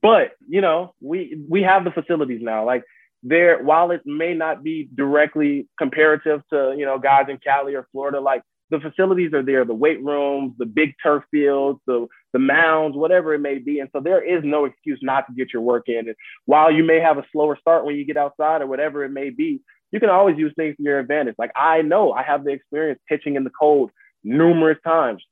[0.00, 2.64] But you know, we we have the facilities now.
[2.64, 2.84] Like
[3.22, 7.86] there, while it may not be directly comparative to you know guys in Cali or
[7.92, 12.38] Florida, like the facilities are there, the weight rooms, the big turf fields, the the
[12.38, 13.80] mounds, whatever it may be.
[13.80, 16.08] And so there is no excuse not to get your work in.
[16.08, 16.14] And
[16.44, 19.30] while you may have a slower start when you get outside or whatever it may
[19.30, 19.62] be,
[19.92, 21.36] you can always use things to your advantage.
[21.38, 23.90] Like I know I have the experience pitching in the cold
[24.22, 25.22] numerous times.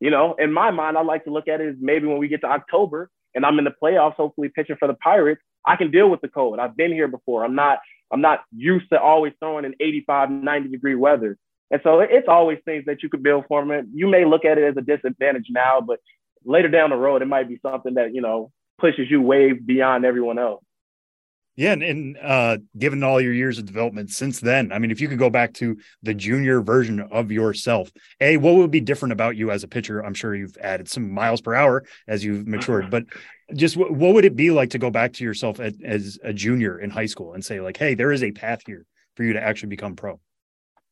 [0.00, 2.28] You know, in my mind, I like to look at it as maybe when we
[2.28, 5.90] get to October and I'm in the playoffs, hopefully pitching for the Pirates, I can
[5.90, 6.58] deal with the cold.
[6.58, 7.44] I've been here before.
[7.44, 7.78] I'm not
[8.12, 11.36] I'm not used to always throwing in 85, 90 degree weather.
[11.70, 13.90] And so it's always things that you could build for them.
[13.92, 15.98] You may look at it as a disadvantage now, but
[16.44, 20.04] later down the road, it might be something that, you know, pushes you way beyond
[20.04, 20.62] everyone else.
[21.56, 25.00] Yeah, and, and uh, given all your years of development since then, I mean, if
[25.00, 27.90] you could go back to the junior version of yourself,
[28.20, 30.04] a what would be different about you as a pitcher?
[30.04, 33.04] I'm sure you've added some miles per hour as you've matured, but
[33.54, 36.34] just what, what would it be like to go back to yourself at, as a
[36.34, 39.32] junior in high school and say like, hey, there is a path here for you
[39.32, 40.20] to actually become pro?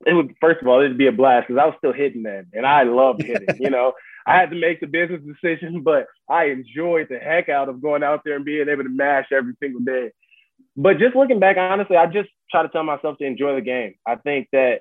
[0.07, 2.47] It would first of all it'd be a blast because I was still hitting then,
[2.53, 3.57] and I loved hitting.
[3.59, 3.93] you know,
[4.27, 8.03] I had to make the business decision, but I enjoyed the heck out of going
[8.03, 10.11] out there and being able to mash every single day.
[10.77, 13.95] But just looking back, honestly, I just try to tell myself to enjoy the game.
[14.07, 14.81] I think that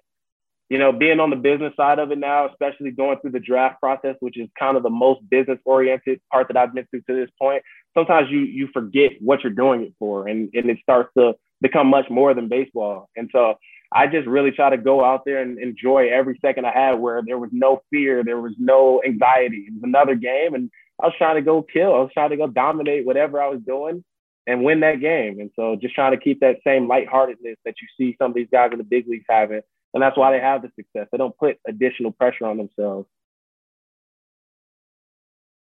[0.69, 3.79] you know, being on the business side of it now, especially going through the draft
[3.79, 7.15] process, which is kind of the most business oriented part that I've been through to
[7.15, 7.61] this point,
[7.93, 11.87] sometimes you you forget what you're doing it for and, and it starts to become
[11.87, 13.09] much more than baseball.
[13.15, 13.55] And so
[13.93, 17.21] I just really try to go out there and enjoy every second I had where
[17.25, 19.65] there was no fear, there was no anxiety.
[19.67, 20.71] It was another game, and
[21.01, 21.93] I was trying to go kill.
[21.93, 24.03] I was trying to go dominate whatever I was doing
[24.47, 25.39] and win that game.
[25.39, 28.47] And so just trying to keep that same lightheartedness that you see some of these
[28.51, 29.61] guys in the big leagues having.
[29.93, 31.07] And that's why they have the success.
[31.11, 33.07] They don't put additional pressure on themselves.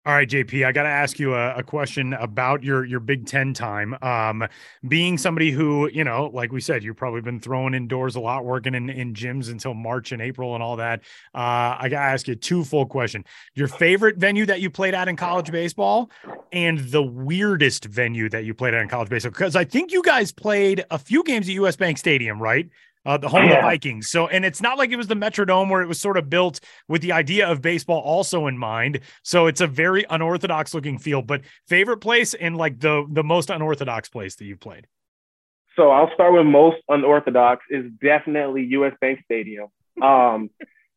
[0.05, 3.25] All right, JP, I got to ask you a, a, question about your your Big
[3.25, 3.97] Ten time.
[4.03, 4.45] Um,
[4.89, 8.45] being somebody who, you know, like we said, you've probably been throwing indoors a lot,
[8.45, 11.03] working in, in gyms until March and April and all that.
[11.33, 13.25] Uh, I got to ask you two full question:
[13.55, 16.11] your favorite venue that you played at in college baseball,
[16.51, 19.31] and the weirdest venue that you played at in college baseball.
[19.31, 22.69] Because I think you guys played a few games at US Bank Stadium, right?
[23.05, 23.51] Uh, the home yeah.
[23.51, 24.09] of the Vikings.
[24.09, 26.61] So, and it's not like it was the Metrodome where it was sort of built
[26.89, 29.01] with the idea of baseball also in mind.
[29.23, 31.27] So it's a very unorthodox looking field.
[31.27, 34.87] But favorite place and like the the most unorthodox place that you've played.
[35.77, 39.69] So I'll start with most unorthodox is definitely US Bank Stadium.
[40.01, 40.51] Um,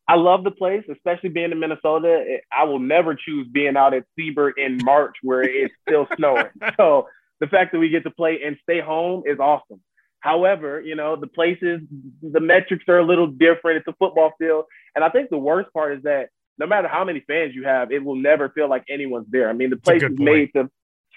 [0.08, 2.38] I love the place, especially being in Minnesota.
[2.52, 6.46] I will never choose being out at Siebert in March where it's still snowing.
[6.76, 7.08] So
[7.40, 9.80] the fact that we get to play and stay home is awesome.
[10.26, 11.82] However, you know, the places,
[12.20, 13.78] the metrics are a little different.
[13.78, 14.64] It's a football field.
[14.96, 17.92] And I think the worst part is that no matter how many fans you have,
[17.92, 19.48] it will never feel like anyone's there.
[19.48, 20.68] I mean, the place is made to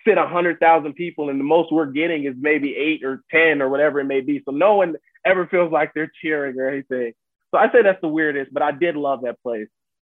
[0.05, 3.99] fit 100,000 people, and the most we're getting is maybe eight or 10 or whatever
[3.99, 4.43] it may be.
[4.45, 4.95] So no one
[5.25, 7.13] ever feels like they're cheering or anything.
[7.49, 9.69] So I say that's the weirdest, but I did love that place.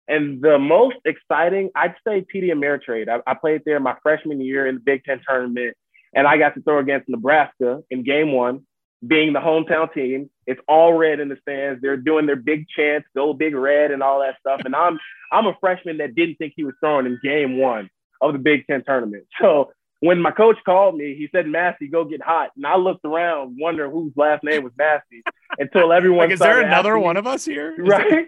[0.06, 3.08] And the most exciting, I'd say TD Ameritrade.
[3.08, 5.76] I, I played there my freshman year in the Big Ten tournament,
[6.14, 8.66] and I got to throw against Nebraska in game one,
[9.06, 10.30] being the hometown team.
[10.46, 11.80] It's all red in the stands.
[11.82, 14.62] They're doing their big chants, go big red, and all that stuff.
[14.64, 14.98] And I'm
[15.30, 17.90] I'm a freshman that didn't think he was throwing in game one
[18.20, 19.24] of the Big Ten tournament.
[19.40, 22.50] So when my coach called me, he said, Massey, go get hot.
[22.56, 25.22] And I looked around, wondering whose last name was Massey
[25.58, 26.26] until everyone.
[26.26, 27.72] like, is there another one of us here?
[27.72, 28.26] Is right.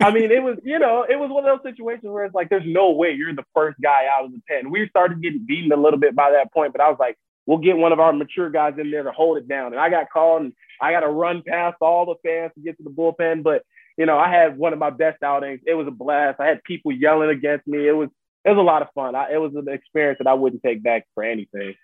[0.00, 2.48] I mean, it was, you know, it was one of those situations where it's like,
[2.48, 4.70] there's no way you're the first guy out of the pen.
[4.70, 7.18] We started getting beaten a little bit by that point, but I was like,
[7.50, 9.72] we'll get one of our mature guys in there to hold it down.
[9.72, 12.76] And I got called and I got to run past all the fans to get
[12.76, 13.42] to the bullpen.
[13.42, 13.64] But,
[13.98, 15.58] you know, I had one of my best outings.
[15.66, 16.38] It was a blast.
[16.38, 17.88] I had people yelling against me.
[17.88, 18.08] It was,
[18.44, 19.16] it was a lot of fun.
[19.16, 21.74] I, it was an experience that I wouldn't take back for anything.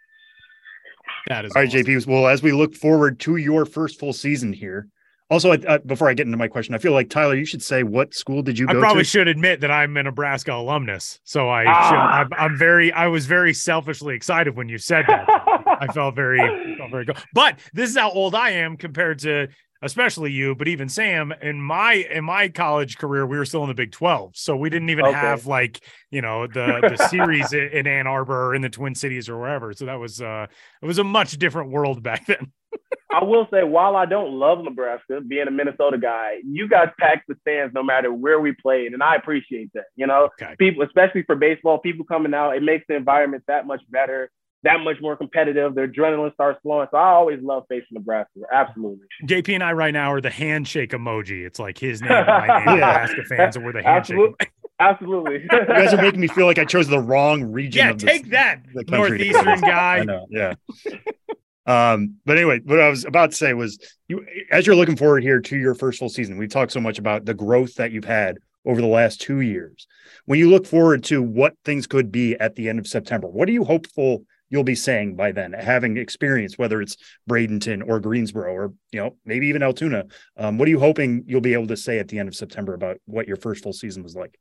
[1.26, 1.80] That is All right, awesome.
[1.82, 2.06] JP.
[2.06, 4.86] Well, as we look forward to your first full season here,
[5.28, 7.82] also uh, before I get into my question, I feel like Tyler, you should say
[7.82, 8.78] what school did you go to?
[8.78, 9.08] I probably to?
[9.08, 11.88] should admit that I'm a Nebraska alumnus, so I Ah.
[11.88, 15.26] should, I'm, I'm very I was very selfishly excited when you said that.
[15.80, 17.16] I felt very felt very good.
[17.32, 19.48] But this is how old I am compared to
[19.82, 21.32] especially you, but even Sam.
[21.42, 24.36] In my in my college career, we were still in the Big 12.
[24.36, 25.12] So we didn't even Okay.
[25.12, 29.28] have like, you know, the the series in, Ann Arbor or in the Twin Cities
[29.28, 29.72] or wherever.
[29.72, 30.46] So that was uh
[30.82, 32.52] it was a much different world back then.
[33.10, 37.28] I will say, while I don't love Nebraska, being a Minnesota guy, you guys packed
[37.28, 39.84] the stands no matter where we played, and I appreciate that.
[39.94, 40.56] You know, Okay.
[40.58, 44.30] people, especially for baseball, people coming out, it makes the environment that much better,
[44.66, 45.74] that much more competitive.
[45.74, 46.88] Their adrenaline starts flowing.
[46.90, 48.40] So I always love facing Nebraska.
[48.52, 51.46] Absolutely, JP and I right now are the handshake emoji.
[51.46, 52.74] It's like his name, my name, Yeah.
[52.74, 54.18] Nebraska fans, and we're the handshake.
[54.18, 54.46] absolutely,
[54.78, 55.34] absolutely.
[55.52, 57.78] You guys are making me feel like I chose the wrong region.
[57.86, 59.70] Yeah, of this- take that, the northeastern play.
[59.72, 60.04] I guy.
[60.04, 60.54] know, yeah.
[61.66, 65.22] um, but anyway, what I was about to say was, you as you're looking forward
[65.22, 68.04] here to your first full season, we talked so much about the growth that you've
[68.04, 69.86] had over the last two years.
[70.26, 73.48] When you look forward to what things could be at the end of September, what
[73.48, 76.96] are you hopeful you'll be saying by then, having experience, whether it's
[77.28, 80.04] Bradenton or Greensboro or you know maybe even Altoona?
[80.36, 82.74] Um, what are you hoping you'll be able to say at the end of September
[82.74, 84.38] about what your first full season was like?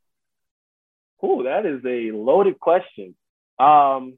[1.20, 1.44] Cool.
[1.44, 3.16] That is a loaded question.
[3.58, 4.18] Um,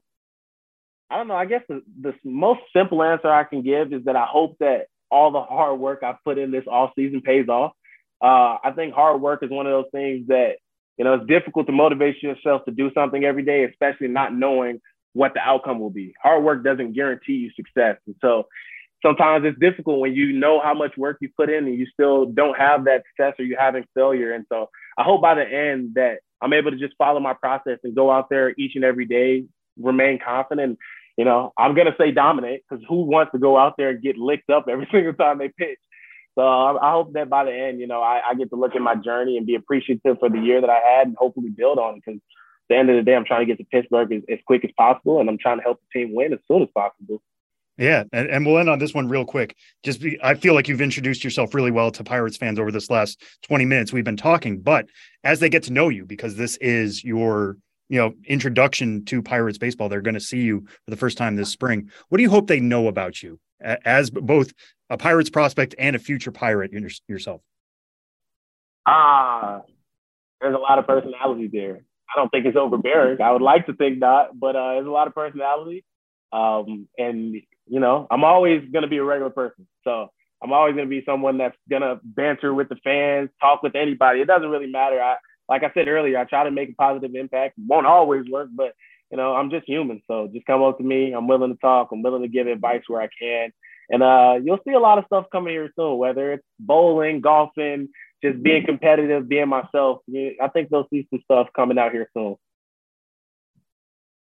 [1.10, 1.36] I don't know.
[1.36, 4.86] I guess the, the most simple answer I can give is that I hope that
[5.10, 7.72] all the hard work I've put in this off season pays off.
[8.20, 10.56] Uh, I think hard work is one of those things that,
[10.98, 14.80] you know, it's difficult to motivate yourself to do something every day, especially not knowing
[15.12, 16.14] what the outcome will be.
[16.22, 17.96] Hard work doesn't guarantee you success.
[18.06, 18.46] And so
[19.04, 22.26] sometimes it's difficult when you know how much work you put in and you still
[22.26, 24.32] don't have that success or you're having failure.
[24.32, 27.78] And so I hope by the end that I'm able to just follow my process
[27.84, 29.44] and go out there each and every day,
[29.80, 30.78] remain confident.
[31.16, 34.16] You know, I'm gonna say dominate because who wants to go out there and get
[34.16, 35.78] licked up every single time they pitch?
[36.36, 38.76] So I, I hope that by the end, you know, I, I get to look
[38.76, 41.80] at my journey and be appreciative for the year that I had and hopefully build
[41.80, 42.02] on it.
[42.04, 42.20] Because
[42.68, 44.70] the end of the day, I'm trying to get to Pittsburgh as, as quick as
[44.76, 47.22] possible, and I'm trying to help the team win as soon as possible.
[47.78, 49.54] Yeah, and, and we'll end on this one real quick.
[49.84, 52.90] Just be, I feel like you've introduced yourself really well to Pirates fans over this
[52.90, 54.86] last 20 minutes we've been talking, but
[55.22, 57.56] as they get to know you, because this is your
[57.88, 61.36] you know introduction to Pirates baseball, they're going to see you for the first time
[61.36, 61.88] this spring.
[62.08, 64.52] What do you hope they know about you as both
[64.90, 66.72] a Pirates prospect and a future Pirate
[67.06, 67.42] yourself?
[68.86, 69.62] Ah,
[70.40, 71.82] there's a lot of personality there.
[72.10, 73.20] I don't think it's overbearing.
[73.20, 75.84] I would like to think not, but uh, there's a lot of personality.
[76.32, 77.34] Um, and
[77.66, 79.66] you know, I'm always gonna be a regular person.
[79.84, 80.08] So
[80.42, 84.20] I'm always gonna be someone that's gonna banter with the fans, talk with anybody.
[84.20, 85.00] It doesn't really matter.
[85.00, 85.16] I
[85.48, 87.54] like I said earlier, I try to make a positive impact.
[87.58, 88.74] Won't always work, but
[89.10, 90.02] you know, I'm just human.
[90.06, 91.12] So just come up to me.
[91.12, 91.88] I'm willing to talk.
[91.92, 93.50] I'm willing to give advice where I can.
[93.90, 97.88] And uh, you'll see a lot of stuff coming here soon, whether it's bowling, golfing,
[98.22, 100.00] just being competitive, being myself.
[100.10, 102.36] I think they'll see some stuff coming out here soon.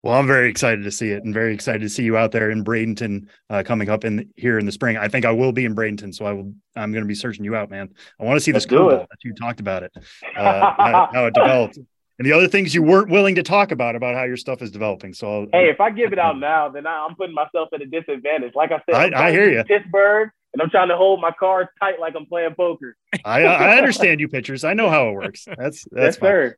[0.02, 2.50] Well, I'm very excited to see it, and very excited to see you out there
[2.50, 4.96] in Bradenton uh, coming up in here in the spring.
[4.96, 6.52] I think I will be in Bradenton, so I will.
[6.76, 7.88] I'm going to be searching you out, man.
[8.20, 9.92] I want to see Let's this curveball that you talked about it,
[10.36, 11.78] uh, how, how it developed,
[12.18, 14.70] and the other things you weren't willing to talk about about how your stuff is
[14.70, 15.12] developing.
[15.12, 17.82] So, I'll, Hey, if I give it out now, then I- I'm putting myself at
[17.82, 18.52] a disadvantage.
[18.54, 19.64] Like I said, I- I hear you.
[19.64, 22.96] Pittsburgh, and I'm trying to hold my cards tight like I'm playing poker.
[23.26, 24.64] I, I understand you pitchers.
[24.64, 25.44] I know how it works.
[25.44, 26.54] That's that's yes, fine.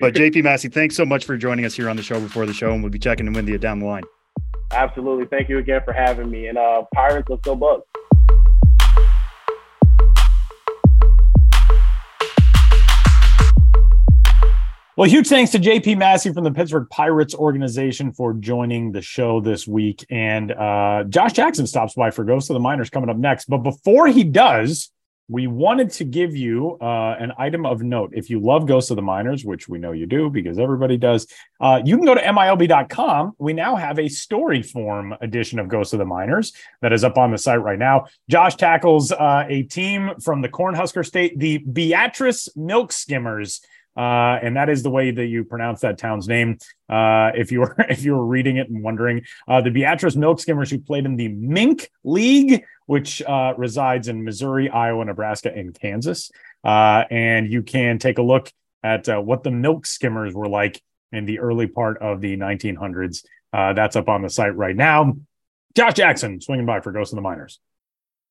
[0.00, 2.54] But JP Massey, thanks so much for joining us here on the show before the
[2.54, 4.04] show, and we'll be checking in with you down the line.
[4.70, 5.26] Absolutely.
[5.26, 6.46] Thank you again for having me.
[6.46, 7.86] And uh, Pirates, let's go Bucks.
[14.94, 19.40] Well, huge thanks to JP Massey from the Pittsburgh Pirates organization for joining the show
[19.40, 20.04] this week.
[20.10, 23.46] And uh, Josh Jackson stops by for Ghost of the Minors coming up next.
[23.46, 24.90] But before he does,
[25.28, 28.12] we wanted to give you uh, an item of note.
[28.12, 31.26] If you love Ghosts of the Minors, which we know you do because everybody does,
[31.58, 33.32] uh, you can go to MILB.com.
[33.38, 36.52] We now have a story form edition of Ghosts of the Minors
[36.82, 38.08] that is up on the site right now.
[38.28, 43.62] Josh tackles uh, a team from the Cornhusker State, the Beatrice Milk Skimmers.
[43.96, 46.58] Uh, and that is the way that you pronounce that town's name.
[46.88, 50.40] Uh, if you were if you were reading it and wondering, uh, the Beatrice Milk
[50.40, 55.72] Skimmers who played in the Mink League which uh, resides in Missouri, Iowa, Nebraska, and
[55.72, 56.30] Kansas.
[56.64, 58.52] Uh, and you can take a look
[58.82, 60.82] at uh, what the milk skimmers were like
[61.12, 63.24] in the early part of the 1900s.
[63.52, 65.16] Uh, that's up on the site right now.
[65.74, 67.60] Josh Jackson swinging by for Ghost of the Minors.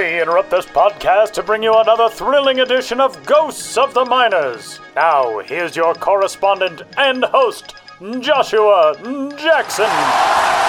[0.00, 4.80] We interrupt this podcast to bring you another thrilling edition of Ghosts of the Minors.
[4.96, 7.74] Now, here's your correspondent and host,
[8.20, 8.94] Joshua
[9.36, 10.59] Jackson.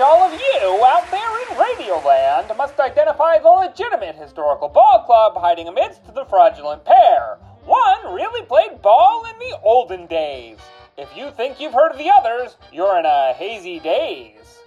[0.00, 5.68] All of you out there in Radioland must identify the legitimate historical ball club hiding
[5.68, 7.36] amidst the fraudulent pair.
[7.66, 10.56] One really played ball in the olden days.
[10.96, 14.60] If you think you've heard of the others, you're in a hazy daze.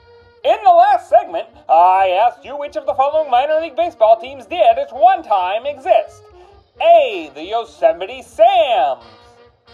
[0.44, 4.46] In the last segment, I asked you which of the following minor league baseball teams
[4.46, 6.22] did at one time exist.
[6.82, 7.32] A.
[7.34, 9.04] The Yosemite Sams.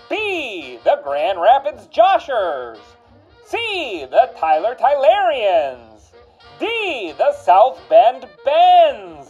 [0.10, 0.80] B.
[0.86, 2.78] The Grand Rapids Joshers.
[3.50, 4.06] C.
[4.12, 6.12] The Tyler Tylerians.
[6.60, 7.14] D.
[7.18, 9.28] The South Bend Bends.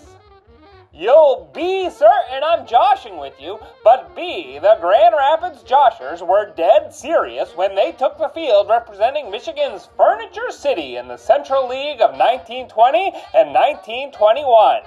[0.91, 4.59] You'll be certain I'm joshing with you, but B.
[4.59, 10.51] The Grand Rapids Joshers were dead serious when they took the field representing Michigan's Furniture
[10.51, 14.81] City in the Central League of 1920 and 1921.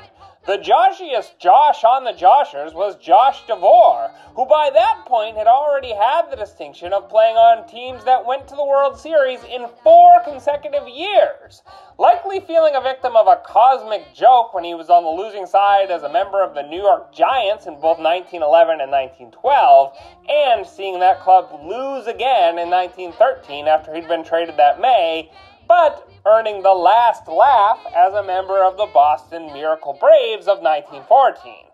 [0.45, 5.95] The joshiest Josh on the Joshers was Josh DeVore, who by that point had already
[5.95, 10.19] had the distinction of playing on teams that went to the World Series in four
[10.25, 11.63] consecutive years.
[11.97, 15.93] Likely feeling a victim of a cosmic joke when he was on the losing side
[15.93, 19.97] as a member of the New York Giants in both 1911 and 1912,
[20.29, 25.31] and seeing that club lose again in 1913 after he'd been traded that May,
[25.73, 31.65] but earning the last laugh as a member of the Boston Miracle Braves of 1914.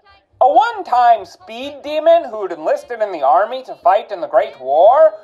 [0.40, 4.54] A one time speed demon who'd enlisted in the Army to fight in the Great
[4.60, 5.14] War,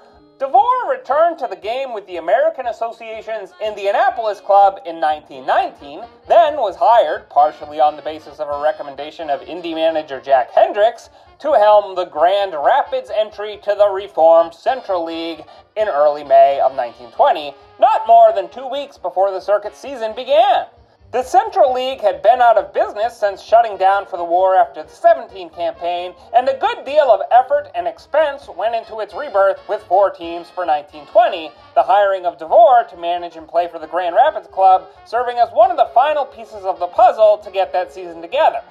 [0.41, 6.75] DeVore returned to the game with the American Association's Indianapolis Club in 1919, then was
[6.75, 11.11] hired, partially on the basis of a recommendation of Indy manager Jack Hendricks,
[11.45, 15.45] to helm the Grand Rapids entry to the reformed Central League
[15.77, 20.65] in early May of 1920, not more than two weeks before the circuit season began.
[21.13, 24.85] The Central League had been out of business since shutting down for the war after
[24.85, 29.61] the 17 campaign, and a good deal of effort and expense went into its rebirth
[29.69, 33.87] with four teams for 1920, the hiring of DeVore to manage and play for the
[33.87, 37.71] Grand Rapids Club serving as one of the final pieces of the puzzle to get
[37.75, 38.63] that season together.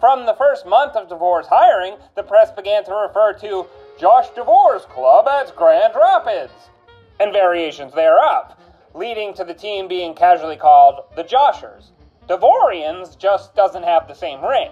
[0.00, 3.66] From the first month of DeVore's hiring, the press began to refer to
[3.98, 6.70] Josh DeVore's club as Grand Rapids,
[7.20, 8.56] and variations thereof
[8.94, 11.92] leading to the team being casually called the Joshers.
[12.28, 14.70] Devorians just doesn't have the same ring.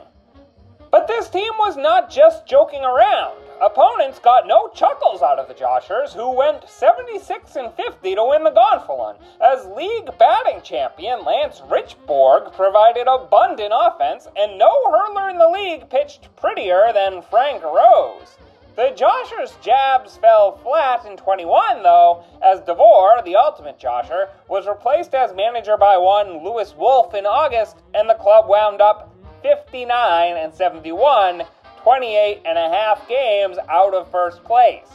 [0.90, 3.36] But this team was not just joking around.
[3.60, 8.44] Opponents got no chuckles out of the Joshers, who went 76 and 50 to win
[8.44, 15.38] the Gonfalon, as league batting champion Lance Richbourg provided abundant offense, and no hurler in
[15.38, 18.38] the league pitched prettier than Frank Rose.
[18.76, 25.16] The Joshers' jabs fell flat in 21, though, as DeVore, the ultimate Josher, was replaced
[25.16, 29.12] as manager by one Louis Wolf in August, and the club wound up
[29.42, 31.42] 59 and 71,
[31.82, 34.88] 28 and a half games out of first place.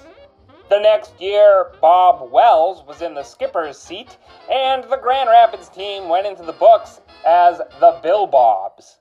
[0.69, 4.17] The next year, Bob Wells was in the skipper's seat,
[4.49, 8.97] and the Grand Rapids team went into the books as the Bill Bobs.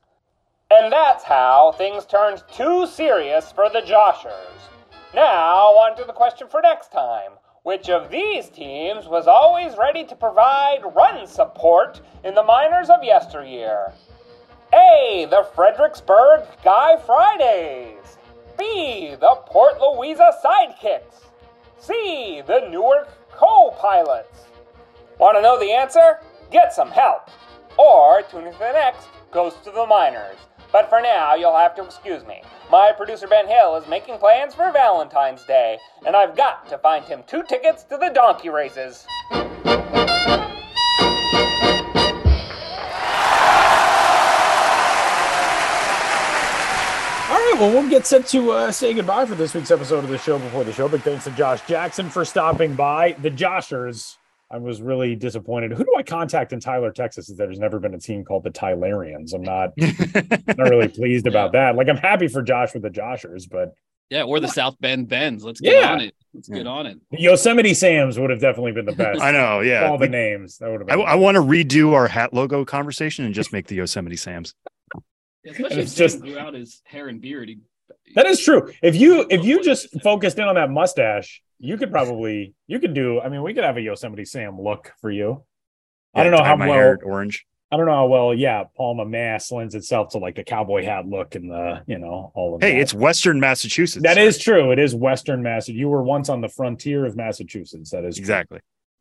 [0.70, 4.68] And that's how things turned too serious for the Joshers.
[5.14, 7.32] Now, on to the question for next time.
[7.62, 13.04] Which of these teams was always ready to provide run support in the minors of
[13.04, 13.92] yesteryear?
[14.74, 15.26] A.
[15.28, 18.16] The Fredericksburg Guy Fridays.
[18.58, 19.14] B.
[19.20, 21.26] The Port Louisa Sidekicks.
[21.78, 22.42] C.
[22.46, 24.46] The Newark Co Pilots.
[25.18, 26.20] Want to know the answer?
[26.50, 27.28] Get some help.
[27.76, 30.36] Or tune into the next Ghost of the Minors.
[30.72, 32.42] But for now, you'll have to excuse me.
[32.70, 35.76] My producer Ben Hill is making plans for Valentine's Day,
[36.06, 39.06] and I've got to find him two tickets to the donkey races.
[47.52, 50.18] Right, well, we'll get set to uh, say goodbye for this week's episode of the
[50.18, 50.88] show before the show.
[50.88, 53.12] Big thanks to Josh Jackson for stopping by.
[53.20, 54.18] The Joshers,
[54.50, 55.72] I was really disappointed.
[55.72, 57.28] Who do I contact in Tyler, Texas?
[57.30, 59.34] Is there's never been a team called the Tylerians.
[59.34, 59.70] I'm not,
[60.58, 61.76] not really pleased about that.
[61.76, 63.74] Like, I'm happy for Josh with the Joshers, but
[64.10, 65.44] Yeah, or the South Bend Bends.
[65.44, 65.92] Let's get Yeah.
[65.92, 66.14] on it.
[66.34, 66.98] Let's get on it.
[67.10, 69.20] Yosemite Sam's would have definitely been the best.
[69.22, 69.60] I know.
[69.60, 69.86] Yeah.
[69.88, 71.02] all the We- names that would have I.
[71.02, 74.54] I want to redo our hat logo conversation and just make the Yosemite Sam's.
[75.44, 77.48] Especially It's if just- just grew out his hair and beard.
[77.48, 77.58] He,
[78.14, 78.70] That is true.
[78.82, 82.94] If you if you just focused in on that mustache, you could probably you could
[82.94, 83.20] do.
[83.20, 85.44] I mean, we could have a Yosemite Sam look for you.
[86.14, 86.74] I don't know how my well.
[86.76, 87.46] hair orange.
[87.70, 88.34] I don't know how well.
[88.34, 92.30] Yeah, Palmer, Mass lends itself to like the cowboy hat look and the you know
[92.34, 92.80] all of Hey, that.
[92.80, 94.02] it's Western Massachusetts.
[94.02, 94.72] that is true.
[94.72, 95.68] It is Western Mass.
[95.68, 97.90] You were once on the frontier of Massachusetts.
[97.90, 98.26] That is true.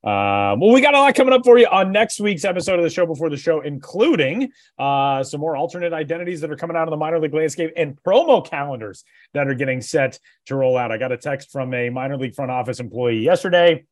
[0.04, 2.84] Um, well, we got a lot coming up for you on next week's episode of
[2.84, 6.88] the show before the show, including uh, some more alternate identities that are coming out
[6.88, 9.04] of the minor league landscape and promo calendars
[9.34, 10.92] that are getting set to roll out.
[10.92, 13.86] I got a text from a minor league front office employee yesterday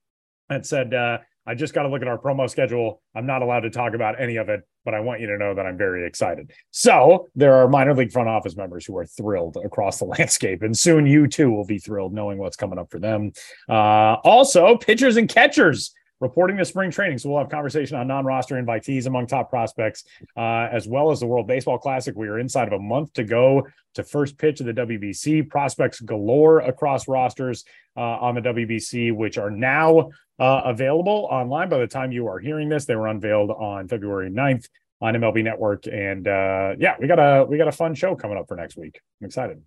[0.49, 3.01] that said, uh, I just got to look at our promo schedule.
[3.15, 5.55] I'm not allowed to talk about any of it, but I want you to know
[5.55, 6.51] that I'm very excited.
[6.71, 10.77] So there are minor league front office members who are thrilled across the landscape, and
[10.77, 13.31] soon you too will be thrilled knowing what's coming up for them.
[13.67, 17.17] Uh, also, pitchers and catchers reporting to spring training.
[17.17, 20.03] So we'll have conversation on non-roster invitees among top prospects,
[20.35, 22.15] uh, as well as the World Baseball Classic.
[22.15, 25.49] We are inside of a month to go to first pitch of the WBC.
[25.49, 27.63] Prospects galore across rosters
[27.95, 30.09] uh, on the WBC, which are now
[30.39, 31.69] uh, available online.
[31.69, 34.67] By the time you are hearing this, they were unveiled on February 9th
[35.01, 35.87] on MLB Network.
[35.87, 38.77] And uh, yeah, we got a we got a fun show coming up for next
[38.77, 38.99] week.
[39.21, 39.61] I'm excited.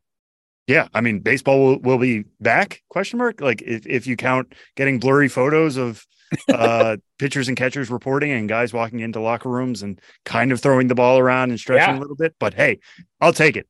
[0.66, 2.82] Yeah, I mean, baseball will, will be back?
[2.88, 3.40] Question mark.
[3.40, 6.04] Like, if, if you count getting blurry photos of
[6.48, 10.86] uh pitchers and catchers reporting and guys walking into locker rooms and kind of throwing
[10.88, 11.98] the ball around and stretching Yeah.
[11.98, 12.34] a little bit.
[12.38, 12.78] But hey,
[13.20, 13.66] I'll take it.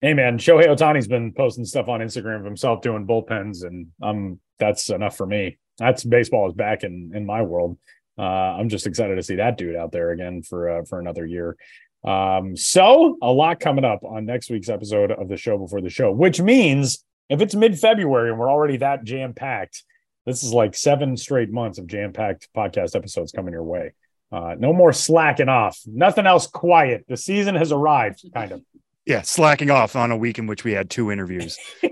[0.00, 4.38] Hey man, Shohei Ohtani's been posting stuff on Instagram of himself doing bullpens, and um,
[4.60, 5.58] that's enough for me.
[5.78, 7.78] That's baseball is back in in my world.
[8.16, 11.26] Uh, I'm just excited to see that dude out there again for uh, for another
[11.26, 11.56] year.
[12.04, 15.90] Um, so a lot coming up on next week's episode of the show before the
[15.90, 19.84] show, which means if it's mid February and we're already that jam packed,
[20.26, 23.94] this is like seven straight months of jam packed podcast episodes coming your way.
[24.30, 25.78] Uh, no more slacking off.
[25.86, 27.04] Nothing else quiet.
[27.08, 28.62] The season has arrived, kind of.
[29.06, 31.58] Yeah, slacking off on a week in which we had two interviews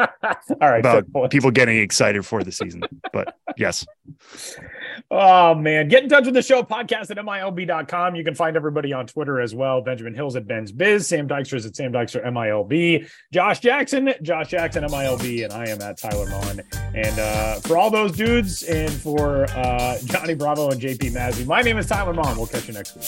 [0.00, 0.08] All
[0.70, 0.78] right.
[0.78, 2.82] about people getting excited for the season.
[3.12, 3.86] But yes,
[5.10, 5.88] Oh, man.
[5.88, 8.14] Get in touch with the show, podcast at MILB.com.
[8.16, 9.80] You can find everybody on Twitter as well.
[9.80, 14.84] Benjamin Hill's at Ben's Biz, Sam Dykstra's at Sam Dykstra MILB, Josh Jackson, Josh Jackson
[14.84, 16.62] MILB, and I am at Tyler Maun.
[16.94, 21.62] And uh, for all those dudes and for uh, Johnny Bravo and JP Massey, my
[21.62, 22.36] name is Tyler Maun.
[22.36, 23.06] We'll catch you next week.